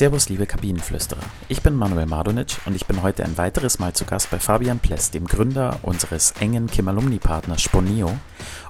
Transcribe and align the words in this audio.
Servus, 0.00 0.30
liebe 0.30 0.46
Kabinenflüsterer. 0.46 1.20
Ich 1.50 1.60
bin 1.60 1.74
Manuel 1.74 2.06
Madonic 2.06 2.56
und 2.64 2.74
ich 2.74 2.86
bin 2.86 3.02
heute 3.02 3.22
ein 3.22 3.36
weiteres 3.36 3.78
Mal 3.78 3.92
zu 3.92 4.06
Gast 4.06 4.30
bei 4.30 4.38
Fabian 4.38 4.78
Pless, 4.78 5.10
dem 5.10 5.26
Gründer 5.26 5.78
unseres 5.82 6.32
engen 6.40 6.68
Kim-Alumni-Partners 6.68 7.60
Sponeo. 7.60 8.10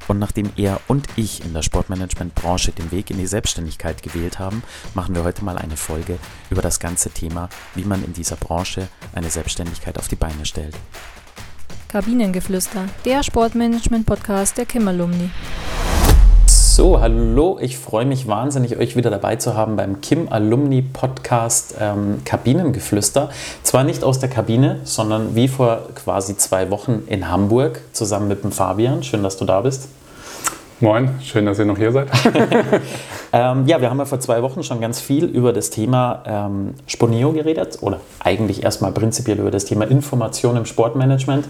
Und 0.09 0.19
nachdem 0.19 0.51
er 0.57 0.81
und 0.89 1.07
ich 1.15 1.45
in 1.45 1.53
der 1.53 1.63
Sportmanagement-Branche 1.63 2.73
den 2.73 2.91
Weg 2.91 3.13
in 3.13 3.19
die 3.19 3.29
Selbstständigkeit 3.29 4.03
gewählt 4.03 4.41
haben, 4.41 4.65
machen 4.95 5.15
wir 5.15 5.23
heute 5.23 5.45
mal 5.45 5.57
eine 5.57 5.77
Folge 5.77 6.19
über 6.51 6.63
das 6.63 6.81
ganze 6.81 7.11
Thema, 7.11 7.49
wie 7.77 7.85
man 7.85 8.03
in 8.03 8.13
dieser 8.13 8.35
Branche 8.35 8.89
eine 9.15 9.31
Selbstständigkeit 9.31 10.01
auf 10.01 10.09
die 10.09 10.17
Beine 10.17 10.45
stellt. 10.45 10.75
Kabinengeflüster, 11.87 12.89
der 13.05 13.23
Sportmanagement-Podcast 13.23 14.59
der 14.59 14.67
Kim-Alumni. 14.67 15.31
So, 16.73 17.01
hallo, 17.01 17.59
ich 17.61 17.77
freue 17.77 18.07
mich 18.07 18.29
wahnsinnig, 18.29 18.79
euch 18.79 18.95
wieder 18.95 19.11
dabei 19.11 19.35
zu 19.35 19.57
haben 19.57 19.75
beim 19.75 20.01
Kim 20.01 20.29
Alumni 20.31 20.83
Podcast 20.83 21.75
ähm, 21.81 22.23
Kabinengeflüster. 22.25 23.31
Zwar 23.65 23.83
nicht 23.83 24.05
aus 24.05 24.21
der 24.21 24.29
Kabine, 24.29 24.79
sondern 24.85 25.35
wie 25.35 25.49
vor 25.49 25.81
quasi 25.97 26.37
zwei 26.37 26.71
Wochen 26.71 27.03
in 27.09 27.29
Hamburg 27.29 27.81
zusammen 27.93 28.29
mit 28.29 28.45
dem 28.45 28.53
Fabian. 28.53 29.03
Schön, 29.03 29.25
dass 29.25 29.37
du 29.37 29.45
da 29.45 29.63
bist. 29.63 29.89
Moin, 30.79 31.11
schön, 31.21 31.45
dass 31.45 31.59
ihr 31.59 31.65
noch 31.65 31.77
hier 31.77 31.91
seid. 31.91 32.07
ähm, 33.33 33.67
ja, 33.67 33.81
wir 33.81 33.91
haben 33.91 33.99
ja 33.99 34.05
vor 34.05 34.21
zwei 34.21 34.41
Wochen 34.41 34.63
schon 34.63 34.81
ganz 34.81 35.01
viel 35.01 35.25
über 35.25 35.53
das 35.53 35.71
Thema 35.71 36.23
ähm, 36.25 36.75
Sponeo 36.87 37.33
geredet 37.33 37.79
oder 37.81 38.01
eigentlich 38.21 38.63
erstmal 38.63 38.93
prinzipiell 38.93 39.41
über 39.41 39.51
das 39.51 39.65
Thema 39.65 39.87
Information 39.87 40.57
im 40.57 40.67
Sportmanagement. 40.67 41.49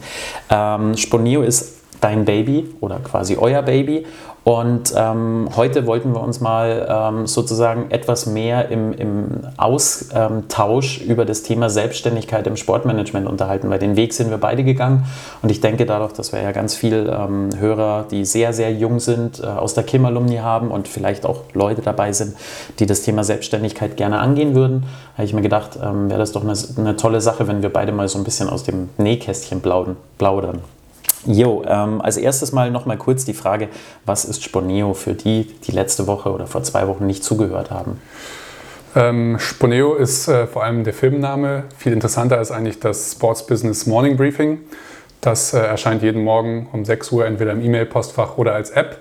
Ähm, 0.48 0.96
Sponeo 0.96 1.42
ist 1.42 1.79
dein 2.00 2.24
Baby 2.24 2.74
oder 2.80 2.96
quasi 2.98 3.36
euer 3.36 3.62
Baby. 3.62 4.06
Und 4.42 4.94
ähm, 4.96 5.50
heute 5.54 5.86
wollten 5.86 6.14
wir 6.14 6.22
uns 6.22 6.40
mal 6.40 6.86
ähm, 6.88 7.26
sozusagen 7.26 7.90
etwas 7.90 8.24
mehr 8.24 8.70
im, 8.70 8.94
im 8.94 9.26
Austausch 9.58 11.02
über 11.02 11.26
das 11.26 11.42
Thema 11.42 11.68
Selbstständigkeit 11.68 12.46
im 12.46 12.56
Sportmanagement 12.56 13.28
unterhalten, 13.28 13.68
weil 13.68 13.78
den 13.78 13.96
Weg 13.96 14.14
sind 14.14 14.30
wir 14.30 14.38
beide 14.38 14.64
gegangen. 14.64 15.04
Und 15.42 15.50
ich 15.50 15.60
denke 15.60 15.84
dadurch, 15.84 16.14
dass 16.14 16.32
wir 16.32 16.40
ja 16.40 16.52
ganz 16.52 16.74
viele 16.74 17.10
ähm, 17.10 17.50
Hörer, 17.58 18.06
die 18.10 18.24
sehr, 18.24 18.54
sehr 18.54 18.72
jung 18.72 18.98
sind, 18.98 19.40
äh, 19.40 19.46
aus 19.46 19.74
der 19.74 19.84
Kim-Alumni 19.84 20.36
haben 20.36 20.70
und 20.70 20.88
vielleicht 20.88 21.26
auch 21.26 21.42
Leute 21.52 21.82
dabei 21.82 22.14
sind, 22.14 22.34
die 22.78 22.86
das 22.86 23.02
Thema 23.02 23.24
Selbstständigkeit 23.24 23.98
gerne 23.98 24.20
angehen 24.20 24.54
würden, 24.54 24.84
habe 25.14 25.26
ich 25.26 25.34
mir 25.34 25.42
gedacht, 25.42 25.78
ähm, 25.82 26.08
wäre 26.08 26.18
das 26.18 26.32
doch 26.32 26.42
eine, 26.42 26.54
eine 26.78 26.96
tolle 26.96 27.20
Sache, 27.20 27.46
wenn 27.46 27.60
wir 27.60 27.70
beide 27.70 27.92
mal 27.92 28.08
so 28.08 28.16
ein 28.16 28.24
bisschen 28.24 28.48
aus 28.48 28.64
dem 28.64 28.88
Nähkästchen 28.96 29.60
plaudern. 29.60 30.60
Jo, 31.26 31.62
ähm, 31.66 32.00
als 32.00 32.16
erstes 32.16 32.52
mal 32.52 32.70
noch 32.70 32.86
mal 32.86 32.96
kurz 32.96 33.24
die 33.24 33.34
Frage, 33.34 33.68
was 34.06 34.24
ist 34.24 34.42
Sponeo 34.42 34.94
für 34.94 35.12
die, 35.12 35.44
die 35.66 35.72
letzte 35.72 36.06
Woche 36.06 36.30
oder 36.32 36.46
vor 36.46 36.62
zwei 36.62 36.88
Wochen 36.88 37.06
nicht 37.06 37.24
zugehört 37.24 37.70
haben? 37.70 38.00
Ähm, 38.96 39.38
Sponeo 39.38 39.94
ist 39.94 40.28
äh, 40.28 40.46
vor 40.46 40.64
allem 40.64 40.82
der 40.82 40.94
Firmenname. 40.94 41.64
Viel 41.76 41.92
interessanter 41.92 42.40
ist 42.40 42.50
eigentlich 42.50 42.80
das 42.80 43.12
Sports 43.12 43.46
Business 43.46 43.86
Morning 43.86 44.16
Briefing. 44.16 44.60
Das 45.20 45.52
äh, 45.52 45.58
erscheint 45.58 46.02
jeden 46.02 46.24
Morgen 46.24 46.68
um 46.72 46.84
6 46.84 47.12
Uhr 47.12 47.26
entweder 47.26 47.52
im 47.52 47.62
E-Mail-Postfach 47.62 48.38
oder 48.38 48.54
als 48.54 48.70
App 48.70 48.98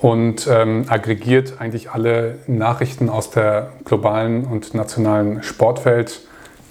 und 0.00 0.46
ähm, 0.46 0.84
aggregiert 0.88 1.54
eigentlich 1.58 1.90
alle 1.90 2.38
Nachrichten 2.46 3.08
aus 3.08 3.30
der 3.30 3.72
globalen 3.84 4.44
und 4.44 4.74
nationalen 4.74 5.42
Sportwelt, 5.42 6.20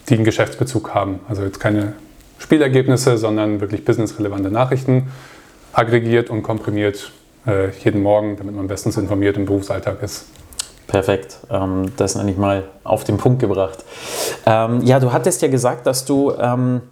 die 0.08 0.14
einen 0.14 0.24
Geschäftsbezug 0.24 0.94
haben. 0.94 1.18
Also 1.28 1.42
jetzt 1.42 1.58
keine 1.58 1.94
Spielergebnisse, 2.38 3.18
sondern 3.18 3.60
wirklich 3.60 3.84
businessrelevante 3.84 4.50
Nachrichten, 4.50 5.08
aggregiert 5.72 6.30
und 6.30 6.42
komprimiert 6.42 7.12
äh, 7.46 7.70
jeden 7.84 8.02
Morgen, 8.02 8.36
damit 8.36 8.54
man 8.54 8.66
bestens 8.66 8.96
informiert 8.96 9.36
im 9.36 9.46
Berufsalltag 9.46 10.02
ist. 10.02 10.26
Perfekt, 10.86 11.38
ähm, 11.50 11.92
das 11.96 12.14
nenne 12.14 12.30
ich 12.30 12.36
mal 12.36 12.64
auf 12.84 13.04
den 13.04 13.16
Punkt 13.16 13.40
gebracht. 13.40 13.84
Ähm, 14.46 14.82
ja, 14.82 15.00
du 15.00 15.12
hattest 15.12 15.42
ja 15.42 15.48
gesagt, 15.48 15.86
dass 15.86 16.04
du 16.04 16.32
ähm, 16.38 16.82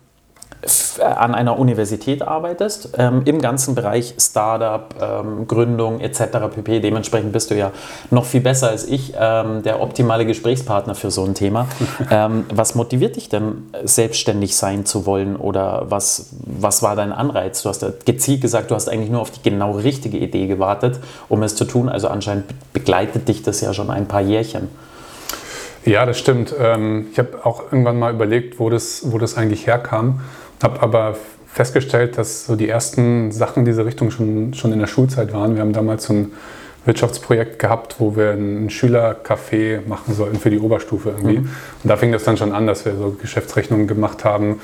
an 1.00 1.34
einer 1.34 1.58
Universität 1.58 2.22
arbeitest, 2.22 2.90
ähm, 2.98 3.22
im 3.24 3.40
ganzen 3.40 3.74
Bereich 3.74 4.14
Startup, 4.18 4.94
ähm, 5.00 5.46
Gründung 5.46 6.00
etc. 6.00 6.48
pp. 6.54 6.80
Dementsprechend 6.80 7.32
bist 7.32 7.50
du 7.50 7.56
ja 7.56 7.72
noch 8.10 8.24
viel 8.24 8.40
besser 8.40 8.68
als 8.68 8.86
ich, 8.86 9.14
ähm, 9.18 9.62
der 9.62 9.80
optimale 9.80 10.26
Gesprächspartner 10.26 10.94
für 10.94 11.10
so 11.10 11.24
ein 11.24 11.34
Thema. 11.34 11.66
Ähm, 12.10 12.44
was 12.52 12.74
motiviert 12.74 13.16
dich 13.16 13.28
denn, 13.28 13.70
selbstständig 13.82 14.56
sein 14.56 14.84
zu 14.84 15.06
wollen 15.06 15.36
oder 15.36 15.86
was, 15.88 16.30
was 16.44 16.82
war 16.82 16.96
dein 16.96 17.12
Anreiz? 17.12 17.62
Du 17.62 17.70
hast 17.70 17.82
ja 17.82 17.88
gezielt 18.04 18.40
gesagt, 18.40 18.70
du 18.70 18.74
hast 18.74 18.88
eigentlich 18.88 19.10
nur 19.10 19.20
auf 19.20 19.30
die 19.30 19.42
genau 19.42 19.72
richtige 19.72 20.18
Idee 20.18 20.46
gewartet, 20.46 21.00
um 21.28 21.42
es 21.42 21.56
zu 21.56 21.64
tun. 21.64 21.88
Also 21.88 22.08
anscheinend 22.08 22.44
begleitet 22.72 23.26
dich 23.28 23.42
das 23.42 23.60
ja 23.62 23.72
schon 23.72 23.90
ein 23.90 24.06
paar 24.06 24.20
Jährchen. 24.20 24.68
Ja, 25.84 26.06
das 26.06 26.18
stimmt. 26.18 26.54
Ähm, 26.58 27.08
ich 27.12 27.18
habe 27.18 27.44
auch 27.44 27.64
irgendwann 27.64 27.98
mal 27.98 28.12
überlegt, 28.12 28.58
wo 28.58 28.70
das, 28.70 29.12
wo 29.12 29.18
das 29.18 29.36
eigentlich 29.36 29.66
herkam. 29.66 30.20
Habe 30.62 30.82
aber 30.82 31.16
festgestellt, 31.46 32.18
dass 32.18 32.46
so 32.46 32.56
die 32.56 32.68
ersten 32.68 33.30
Sachen 33.30 33.60
in 33.60 33.64
diese 33.64 33.86
Richtung 33.86 34.10
schon, 34.10 34.54
schon 34.54 34.72
in 34.72 34.80
der 34.80 34.88
Schulzeit 34.88 35.32
waren. 35.32 35.54
Wir 35.54 35.62
haben 35.62 35.72
damals 35.72 36.04
so 36.04 36.12
ein 36.12 36.32
Wirtschaftsprojekt 36.84 37.58
gehabt, 37.58 37.96
wo 37.98 38.16
wir 38.16 38.32
ein 38.32 38.68
Schülercafé 38.68 39.86
machen 39.86 40.14
sollten 40.14 40.38
für 40.38 40.50
die 40.50 40.58
Oberstufe 40.58 41.10
irgendwie. 41.10 41.38
Mhm. 41.38 41.48
Und 41.82 41.90
da 41.90 41.96
fing 41.96 42.12
das 42.12 42.24
dann 42.24 42.36
schon 42.36 42.52
an, 42.52 42.66
dass 42.66 42.84
wir 42.84 42.94
so 42.94 43.16
Geschäftsrechnungen 43.20 43.86
gemacht 43.86 44.24
haben. 44.24 44.60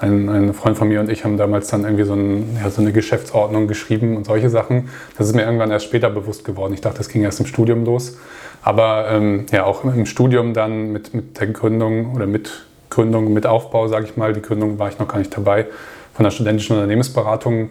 Ein, 0.00 0.28
ein, 0.28 0.54
Freund 0.54 0.76
von 0.76 0.88
mir 0.88 1.00
und 1.00 1.08
ich 1.08 1.24
haben 1.24 1.36
damals 1.36 1.68
dann 1.68 1.84
irgendwie 1.84 2.04
so, 2.04 2.14
ein, 2.14 2.58
ja, 2.62 2.68
so, 2.68 2.82
eine 2.82 2.92
Geschäftsordnung 2.92 3.68
geschrieben 3.68 4.16
und 4.16 4.26
solche 4.26 4.50
Sachen. 4.50 4.88
Das 5.16 5.28
ist 5.28 5.34
mir 5.34 5.42
irgendwann 5.42 5.70
erst 5.70 5.86
später 5.86 6.10
bewusst 6.10 6.44
geworden. 6.44 6.74
Ich 6.74 6.80
dachte, 6.80 6.98
das 6.98 7.08
ging 7.08 7.22
erst 7.22 7.40
im 7.40 7.46
Studium 7.46 7.84
los. 7.84 8.18
Aber 8.60 9.08
ähm, 9.10 9.46
ja, 9.52 9.64
auch 9.64 9.84
im 9.84 10.06
Studium 10.06 10.52
dann 10.52 10.92
mit, 10.92 11.14
mit 11.14 11.40
der 11.40 11.46
Gründung 11.48 12.14
oder 12.14 12.26
mit 12.26 12.64
Gründung, 12.94 13.32
mit 13.32 13.46
Aufbau, 13.46 13.88
sage 13.88 14.06
ich 14.06 14.16
mal. 14.16 14.32
Die 14.32 14.42
Gründung 14.42 14.78
war 14.78 14.88
ich 14.88 14.98
noch 14.98 15.08
gar 15.08 15.18
nicht 15.18 15.36
dabei 15.36 15.66
von 16.14 16.24
der 16.24 16.30
studentischen 16.30 16.76
Unternehmensberatung, 16.76 17.70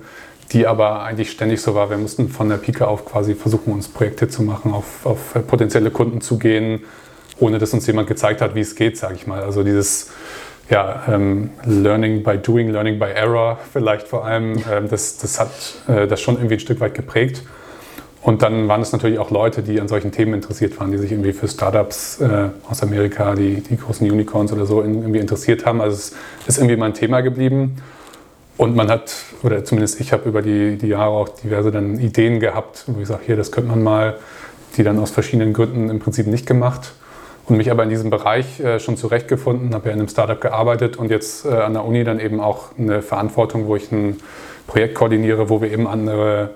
die 0.52 0.68
aber 0.68 1.04
eigentlich 1.04 1.32
ständig 1.32 1.62
so 1.62 1.76
war. 1.76 1.90
Wir 1.90 1.98
mussten 1.98 2.30
von 2.30 2.50
der 2.50 2.58
Pike 2.58 2.88
auf 2.88 3.06
quasi 3.06 3.34
versuchen, 3.34 3.72
uns 3.72 3.88
Projekte 3.88 4.28
zu 4.28 4.44
machen, 4.44 4.74
auf, 4.74 5.06
auf 5.06 5.34
potenzielle 5.48 5.92
Kunden 5.92 6.20
zu 6.20 6.38
gehen, 6.38 6.82
ohne 7.40 7.58
dass 7.58 7.74
uns 7.74 7.88
jemand 7.88 8.08
gezeigt 8.08 8.42
hat, 8.42 8.54
wie 8.54 8.60
es 8.60 8.76
geht, 8.76 8.98
sage 8.98 9.16
ich 9.16 9.26
mal. 9.26 9.42
Also 9.42 9.64
dieses 9.64 10.12
ja, 10.70 11.04
ähm, 11.08 11.52
Learning 11.66 12.24
by 12.24 12.38
Doing, 12.38 12.70
Learning 12.70 13.00
by 13.00 13.06
Error 13.06 13.60
vielleicht 13.72 14.08
vor 14.08 14.26
allem, 14.26 14.58
ähm, 14.72 14.90
das, 14.90 15.18
das 15.18 15.40
hat 15.40 15.52
äh, 15.88 16.08
das 16.08 16.22
schon 16.22 16.36
irgendwie 16.36 16.56
ein 16.56 16.60
Stück 16.60 16.80
weit 16.80 16.94
geprägt. 16.94 17.44
Und 18.24 18.42
dann 18.42 18.70
waren 18.70 18.82
es 18.82 18.94
natürlich 18.94 19.20
auch 19.20 19.32
Leute, 19.32 19.62
die 19.62 19.82
an 19.82 19.90
solchen 19.90 20.14
Themen 20.14 20.34
interessiert 20.34 20.80
waren, 20.80 20.94
die 20.94 20.98
sich 20.98 21.12
irgendwie 21.12 21.34
für 21.34 21.50
Startups 21.50 22.22
äh, 22.22 22.50
aus 22.70 22.82
Amerika, 22.82 23.36
die, 23.36 23.62
die 23.62 23.76
großen 23.76 24.10
Unicorns 24.10 24.54
oder 24.54 24.66
so 24.66 24.82
irgendwie 24.82 25.20
interessiert 25.20 25.66
haben. 25.66 25.82
Also 25.82 25.98
es 25.98 26.14
ist 26.48 26.58
irgendwie 26.58 26.78
mein 26.78 26.94
Thema 26.94 27.20
geblieben. 27.20 27.76
Und 28.56 28.78
man 28.78 28.90
hat, 28.90 29.14
oder 29.44 29.66
zumindest 29.66 30.00
ich 30.00 30.14
habe 30.14 30.30
über 30.30 30.42
die, 30.42 30.78
die 30.78 30.88
Jahre 30.88 31.10
auch 31.10 31.30
diverse 31.30 31.70
dann 31.70 32.00
Ideen 32.00 32.40
gehabt, 32.40 32.86
wo 32.88 33.02
ich 33.02 33.08
sage, 33.08 33.24
hier, 33.26 33.36
das 33.36 33.52
könnte 33.52 33.72
man 33.72 33.84
mal, 33.84 34.16
die 34.78 34.84
dann 34.84 35.00
aus 35.00 35.12
verschiedenen 35.12 35.52
Gründen 35.52 35.90
im 35.90 36.00
Prinzip 36.00 36.28
nicht 36.28 36.46
gemacht. 36.46 36.94
Und 37.46 37.58
mich 37.58 37.70
aber 37.72 37.84
in 37.84 37.90
diesem 37.90 38.10
Bereich 38.10 38.62
äh, 38.62 38.80
schon 38.80 38.96
zurechtgefunden, 38.96 39.74
habe 39.74 39.88
ja 39.88 39.94
in 39.94 40.00
einem 40.00 40.08
Startup 40.08 40.40
gearbeitet 40.40 40.96
und 40.96 41.12
jetzt 41.12 41.46
äh, 41.46 41.50
an 41.50 41.74
der 41.74 41.84
Uni 41.84 42.06
dann 42.06 42.22
eben 42.22 42.40
auch 42.40 42.70
eine 42.78 43.02
Verantwortung, 43.02 43.68
wo 43.68 43.76
ich 43.76 43.92
ein 43.92 44.22
Projekt 44.66 44.96
koordiniere, 44.96 45.50
wo 45.50 45.62
wir 45.62 45.70
eben 45.70 45.88
andere 45.88 46.52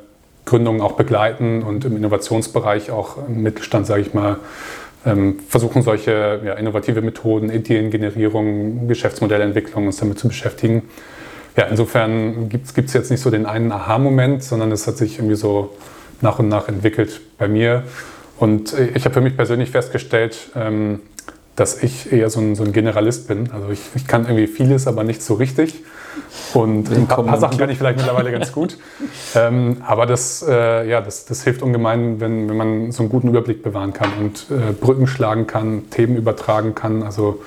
Gründungen 0.48 0.82
auch 0.82 0.94
begleiten 0.94 1.62
und 1.62 1.86
im 1.86 1.96
Innovationsbereich 1.96 2.90
auch 2.90 3.18
im 3.28 3.44
Mittelstand, 3.44 3.86
sage 3.86 4.02
ich 4.02 4.16
mal, 4.16 4.38
ähm, 5.06 5.38
versuchen 5.48 5.84
solche 5.84 6.42
ja, 6.44 6.54
innovative 6.54 7.02
Methoden, 7.02 7.52
Ideengenerierung, 7.52 8.88
Geschäftsmodellentwicklung 8.88 9.86
uns 9.86 9.98
damit 9.98 10.18
zu 10.18 10.28
beschäftigen. 10.28 10.84
Ja, 11.56 11.66
insofern 11.66 12.50
gibt 12.50 12.78
es 12.78 12.94
jetzt 12.94 13.12
nicht 13.12 13.22
so 13.22 13.30
den 13.30 13.46
einen 13.46 13.72
Aha-Moment, 13.72 14.44
sondern 14.44 14.72
es 14.72 14.88
hat 14.88 14.98
sich 14.98 15.20
irgendwie 15.20 15.36
so 15.36 15.76
nach 16.22 16.40
und 16.40 16.50
nach 16.50 16.68
entwickelt 16.68 17.22
bei 17.38 17.48
mir. 17.48 17.84
Und 18.38 18.76
ich 18.96 19.06
habe 19.06 19.14
für 19.14 19.22
mich 19.22 19.36
persönlich 19.36 19.72
festgestellt, 19.72 20.52
ähm, 20.56 21.00
dass 21.56 21.82
ich 21.82 22.12
eher 22.14 22.30
so 22.30 22.40
ein, 22.40 22.56
so 22.56 22.64
ein 22.64 22.72
Generalist 22.72 23.28
bin. 23.28 23.50
Also 23.52 23.70
ich, 23.72 23.80
ich, 23.96 24.08
kann 24.08 24.26
irgendwie 24.26 24.46
vieles, 24.46 24.86
aber 24.86 25.04
nicht 25.04 25.24
so 25.24 25.34
richtig. 25.34 25.84
Und 26.54 26.90
ein 26.92 27.08
paar, 27.08 27.24
paar 27.24 27.40
Sachen 27.40 27.58
kann 27.58 27.70
ich 27.70 27.78
vielleicht 27.78 27.98
mittlerweile 27.98 28.32
ganz 28.32 28.52
gut. 28.52 28.78
Ähm, 29.36 29.78
aber 29.86 30.06
das, 30.06 30.44
äh, 30.48 30.90
ja, 30.90 31.02
das, 31.02 31.26
das 31.26 31.44
hilft 31.44 31.62
ungemein, 31.62 32.20
wenn, 32.22 32.50
wenn 32.50 32.58
man 32.58 32.92
so 32.92 33.04
einen 33.04 33.10
guten 33.10 33.28
Überblick 33.28 33.62
bewahren 33.62 33.92
kann 33.92 34.10
und 34.20 34.48
äh, 34.50 34.72
Brücken 34.72 35.06
schlagen 35.06 35.48
kann, 35.48 35.90
Themen 35.90 36.16
übertragen 36.16 36.74
kann. 36.76 37.04
Also 37.04 37.42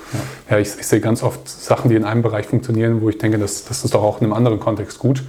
ja. 0.47 0.55
ja 0.55 0.61
ich, 0.61 0.69
ich, 0.79 0.87
sehe 0.87 1.01
ganz 1.01 1.23
oft 1.23 1.49
Sachen, 1.49 1.89
die 1.89 1.95
in 1.95 2.05
einem 2.05 2.21
Bereich 2.21 2.45
funktionieren, 2.45 3.01
wo 3.01 3.09
ich 3.09 3.17
denke, 3.17 3.39
das, 3.39 3.65
das 3.65 3.83
ist 3.83 3.95
doch 3.95 4.03
auch 4.03 4.19
in 4.19 4.25
einem 4.25 4.33
anderen 4.33 4.59
Kontext 4.59 4.99
gut. 4.99 5.23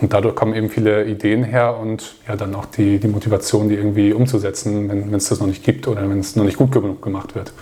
Und 0.00 0.12
dadurch 0.12 0.36
kommen 0.36 0.54
eben 0.54 0.70
viele 0.70 1.04
Ideen 1.04 1.42
her 1.42 1.76
und 1.76 2.14
ja, 2.28 2.36
dann 2.36 2.54
auch 2.54 2.66
die, 2.66 3.00
die 3.00 3.08
Motivation, 3.08 3.68
die 3.68 3.74
irgendwie 3.74 4.12
umzusetzen, 4.12 4.88
wenn 4.88 5.12
es 5.14 5.28
das 5.28 5.40
noch 5.40 5.48
nicht 5.48 5.64
gibt 5.64 5.88
oder 5.88 6.08
wenn 6.08 6.20
es 6.20 6.36
noch 6.36 6.44
nicht 6.44 6.56
gut 6.56 6.70
genug 6.70 7.02
gemacht 7.02 7.34
wird. 7.34 7.52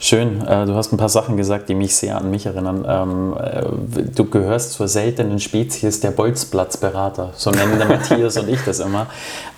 Schön, 0.00 0.46
äh, 0.46 0.64
du 0.64 0.76
hast 0.76 0.92
ein 0.92 0.96
paar 0.96 1.08
Sachen 1.08 1.36
gesagt, 1.36 1.68
die 1.68 1.74
mich 1.74 1.96
sehr 1.96 2.16
an 2.16 2.30
mich 2.30 2.46
erinnern. 2.46 2.84
Ähm, 2.88 3.34
äh, 3.36 4.02
du 4.14 4.26
gehörst 4.26 4.74
zur 4.74 4.86
seltenen 4.86 5.40
Spezies 5.40 5.98
der 5.98 6.12
Bolzplatzberater, 6.12 7.30
so 7.34 7.50
nennen 7.50 7.78
der 7.78 7.88
Matthias 7.88 8.36
und 8.36 8.48
ich 8.48 8.60
das 8.64 8.78
immer. 8.78 9.08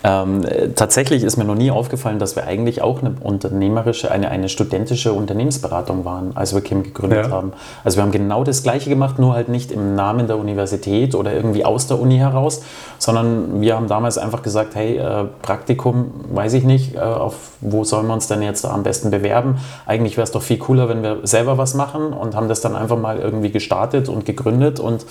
Ähm, 0.03 0.41
tatsächlich 0.75 1.23
ist 1.23 1.37
mir 1.37 1.43
noch 1.43 1.53
nie 1.53 1.69
aufgefallen, 1.69 2.17
dass 2.17 2.35
wir 2.35 2.47
eigentlich 2.47 2.81
auch 2.81 3.01
eine 3.01 3.13
unternehmerische, 3.21 4.09
eine, 4.09 4.31
eine 4.31 4.49
studentische 4.49 5.13
Unternehmensberatung 5.13 6.05
waren, 6.05 6.35
als 6.35 6.55
wir 6.55 6.61
Kim 6.61 6.81
gegründet 6.81 7.27
ja. 7.27 7.31
haben. 7.31 7.53
Also 7.83 7.97
wir 7.97 8.03
haben 8.03 8.11
genau 8.11 8.43
das 8.43 8.63
Gleiche 8.63 8.89
gemacht, 8.89 9.19
nur 9.19 9.35
halt 9.35 9.47
nicht 9.47 9.71
im 9.71 9.93
Namen 9.93 10.25
der 10.25 10.39
Universität 10.39 11.13
oder 11.13 11.33
irgendwie 11.33 11.65
aus 11.65 11.85
der 11.85 11.99
Uni 11.99 12.17
heraus, 12.17 12.63
sondern 12.97 13.61
wir 13.61 13.75
haben 13.75 13.87
damals 13.87 14.17
einfach 14.17 14.41
gesagt, 14.41 14.73
hey, 14.73 14.97
äh, 14.97 15.25
Praktikum, 15.43 16.11
weiß 16.31 16.53
ich 16.53 16.63
nicht, 16.63 16.97
auf 16.99 17.35
wo 17.61 17.83
sollen 17.83 18.07
wir 18.07 18.13
uns 18.13 18.27
denn 18.27 18.41
jetzt 18.41 18.65
am 18.65 18.83
besten 18.83 19.11
bewerben? 19.11 19.57
Eigentlich 19.85 20.17
wäre 20.17 20.23
es 20.23 20.30
doch 20.31 20.43
viel 20.43 20.57
cooler, 20.57 20.89
wenn 20.89 21.03
wir 21.03 21.19
selber 21.23 21.57
was 21.57 21.73
machen 21.73 22.13
und 22.13 22.35
haben 22.35 22.47
das 22.47 22.61
dann 22.61 22.75
einfach 22.75 22.97
mal 22.97 23.19
irgendwie 23.19 23.51
gestartet 23.51 24.09
und 24.09 24.25
gegründet. 24.25 24.79
Und 24.79 25.05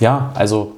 ja, 0.00 0.32
also 0.34 0.72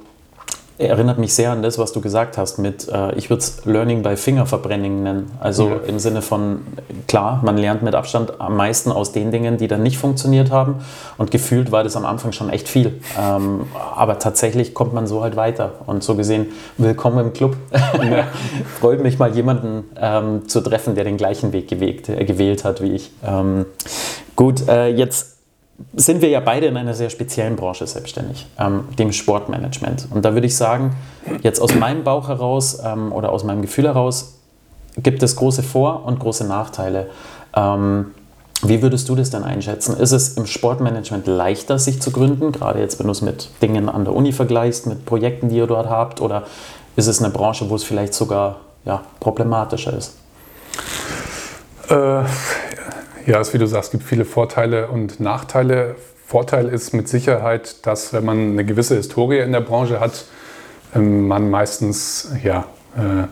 erinnert 0.77 1.19
mich 1.19 1.33
sehr 1.33 1.51
an 1.51 1.61
das, 1.61 1.77
was 1.77 1.91
du 1.91 2.01
gesagt 2.01 2.37
hast 2.37 2.57
mit, 2.57 2.87
äh, 2.89 3.13
ich 3.15 3.29
würde 3.29 3.41
es 3.41 3.65
Learning 3.65 4.01
by 4.01 4.15
Fingerverbrenning 4.15 5.03
nennen. 5.03 5.31
Also 5.39 5.69
ja. 5.69 5.75
im 5.87 5.99
Sinne 5.99 6.21
von, 6.21 6.61
klar, 7.07 7.41
man 7.43 7.57
lernt 7.57 7.83
mit 7.83 7.93
Abstand 7.95 8.41
am 8.41 8.57
meisten 8.57 8.91
aus 8.91 9.11
den 9.11 9.31
Dingen, 9.31 9.57
die 9.57 9.67
dann 9.67 9.83
nicht 9.83 9.97
funktioniert 9.97 10.51
haben. 10.51 10.83
Und 11.17 11.31
gefühlt 11.31 11.71
war 11.71 11.83
das 11.83 11.95
am 11.95 12.05
Anfang 12.05 12.31
schon 12.31 12.49
echt 12.49 12.67
viel. 12.67 12.99
Ähm, 13.19 13.67
aber 13.95 14.19
tatsächlich 14.19 14.73
kommt 14.73 14.93
man 14.93 15.05
so 15.05 15.21
halt 15.21 15.35
weiter. 15.35 15.73
Und 15.85 16.03
so 16.03 16.15
gesehen, 16.15 16.47
willkommen 16.77 17.19
im 17.19 17.33
Club. 17.33 17.55
Ja. 18.03 18.27
Freut 18.79 19.01
mich 19.01 19.17
mal 19.17 19.33
jemanden 19.33 19.85
ähm, 19.95 20.47
zu 20.47 20.61
treffen, 20.61 20.93
der 20.95 21.03
den 21.03 21.15
gleichen 21.15 21.53
Weg 21.53 21.69
gewählt, 21.69 22.09
äh, 22.09 22.25
gewählt 22.25 22.63
hat 22.63 22.81
wie 22.81 22.93
ich. 22.93 23.11
Ähm, 23.25 23.65
gut, 24.35 24.67
äh, 24.67 24.87
jetzt 24.87 25.32
sind 25.95 26.21
wir 26.21 26.29
ja 26.29 26.39
beide 26.39 26.67
in 26.67 26.77
einer 26.77 26.93
sehr 26.93 27.09
speziellen 27.09 27.55
Branche 27.55 27.87
selbstständig, 27.87 28.45
ähm, 28.59 28.85
dem 28.97 29.11
Sportmanagement. 29.11 30.07
Und 30.11 30.23
da 30.23 30.33
würde 30.33 30.47
ich 30.47 30.55
sagen, 30.55 30.95
jetzt 31.41 31.59
aus 31.59 31.73
meinem 31.75 32.03
Bauch 32.03 32.27
heraus 32.29 32.79
ähm, 32.83 33.11
oder 33.11 33.31
aus 33.31 33.43
meinem 33.43 33.61
Gefühl 33.61 33.85
heraus 33.85 34.39
gibt 34.97 35.23
es 35.23 35.35
große 35.35 35.63
Vor- 35.63 36.05
und 36.05 36.19
große 36.19 36.45
Nachteile. 36.45 37.09
Ähm, 37.55 38.11
wie 38.61 38.81
würdest 38.81 39.09
du 39.09 39.15
das 39.15 39.29
denn 39.29 39.43
einschätzen? 39.43 39.97
Ist 39.97 40.11
es 40.11 40.37
im 40.37 40.45
Sportmanagement 40.45 41.27
leichter, 41.27 41.77
sich 41.79 42.01
zu 42.01 42.11
gründen, 42.11 42.51
gerade 42.51 42.79
jetzt, 42.79 42.97
wenn 42.99 43.07
du 43.07 43.11
es 43.11 43.21
mit 43.21 43.49
Dingen 43.61 43.89
an 43.89 44.05
der 44.05 44.15
Uni 44.15 44.31
vergleichst, 44.31 44.87
mit 44.87 45.05
Projekten, 45.05 45.49
die 45.49 45.57
ihr 45.57 45.67
dort 45.67 45.89
habt, 45.89 46.21
oder 46.21 46.43
ist 46.95 47.07
es 47.07 47.21
eine 47.21 47.29
Branche, 47.29 47.69
wo 47.69 47.75
es 47.75 47.83
vielleicht 47.83 48.13
sogar 48.13 48.57
ja, 48.85 49.01
problematischer 49.19 49.97
ist? 49.97 50.15
Äh, 51.89 52.23
ja, 53.25 53.39
es 53.39 53.49
ist 53.49 53.53
wie 53.53 53.57
du 53.57 53.67
sagst, 53.67 53.87
es 53.87 53.91
gibt 53.91 54.03
viele 54.03 54.25
Vorteile 54.25 54.87
und 54.87 55.19
Nachteile. 55.19 55.95
Vorteil 56.25 56.67
ist 56.67 56.93
mit 56.93 57.07
Sicherheit, 57.07 57.85
dass 57.85 58.13
wenn 58.13 58.25
man 58.25 58.37
eine 58.51 58.65
gewisse 58.65 58.95
Historie 58.95 59.39
in 59.39 59.51
der 59.51 59.61
Branche 59.61 59.99
hat, 59.99 60.25
ähm, 60.95 61.27
man 61.27 61.49
meistens 61.49 62.31
ja, 62.43 62.65
äh, 62.95 63.27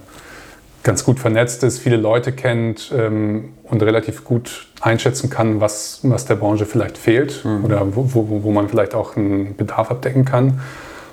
ganz 0.84 1.04
gut 1.04 1.20
vernetzt 1.20 1.64
ist, 1.64 1.80
viele 1.80 1.98
Leute 1.98 2.32
kennt 2.32 2.92
ähm, 2.96 3.54
und 3.64 3.84
relativ 3.84 4.24
gut 4.24 4.68
einschätzen 4.82 5.30
kann, 5.30 5.62
was, 5.62 6.00
was 6.04 6.26
der 6.26 6.36
Branche 6.36 6.66
vielleicht 6.66 6.98
fehlt 6.98 7.46
mhm. 7.46 7.66
oder 7.66 7.96
wo, 7.96 8.14
wo, 8.14 8.44
wo 8.44 8.52
man 8.52 8.68
vielleicht 8.68 8.96
auch 8.96 9.16
einen 9.16 9.56
Bedarf 9.56 9.92
abdecken 9.92 10.26
kann 10.26 10.62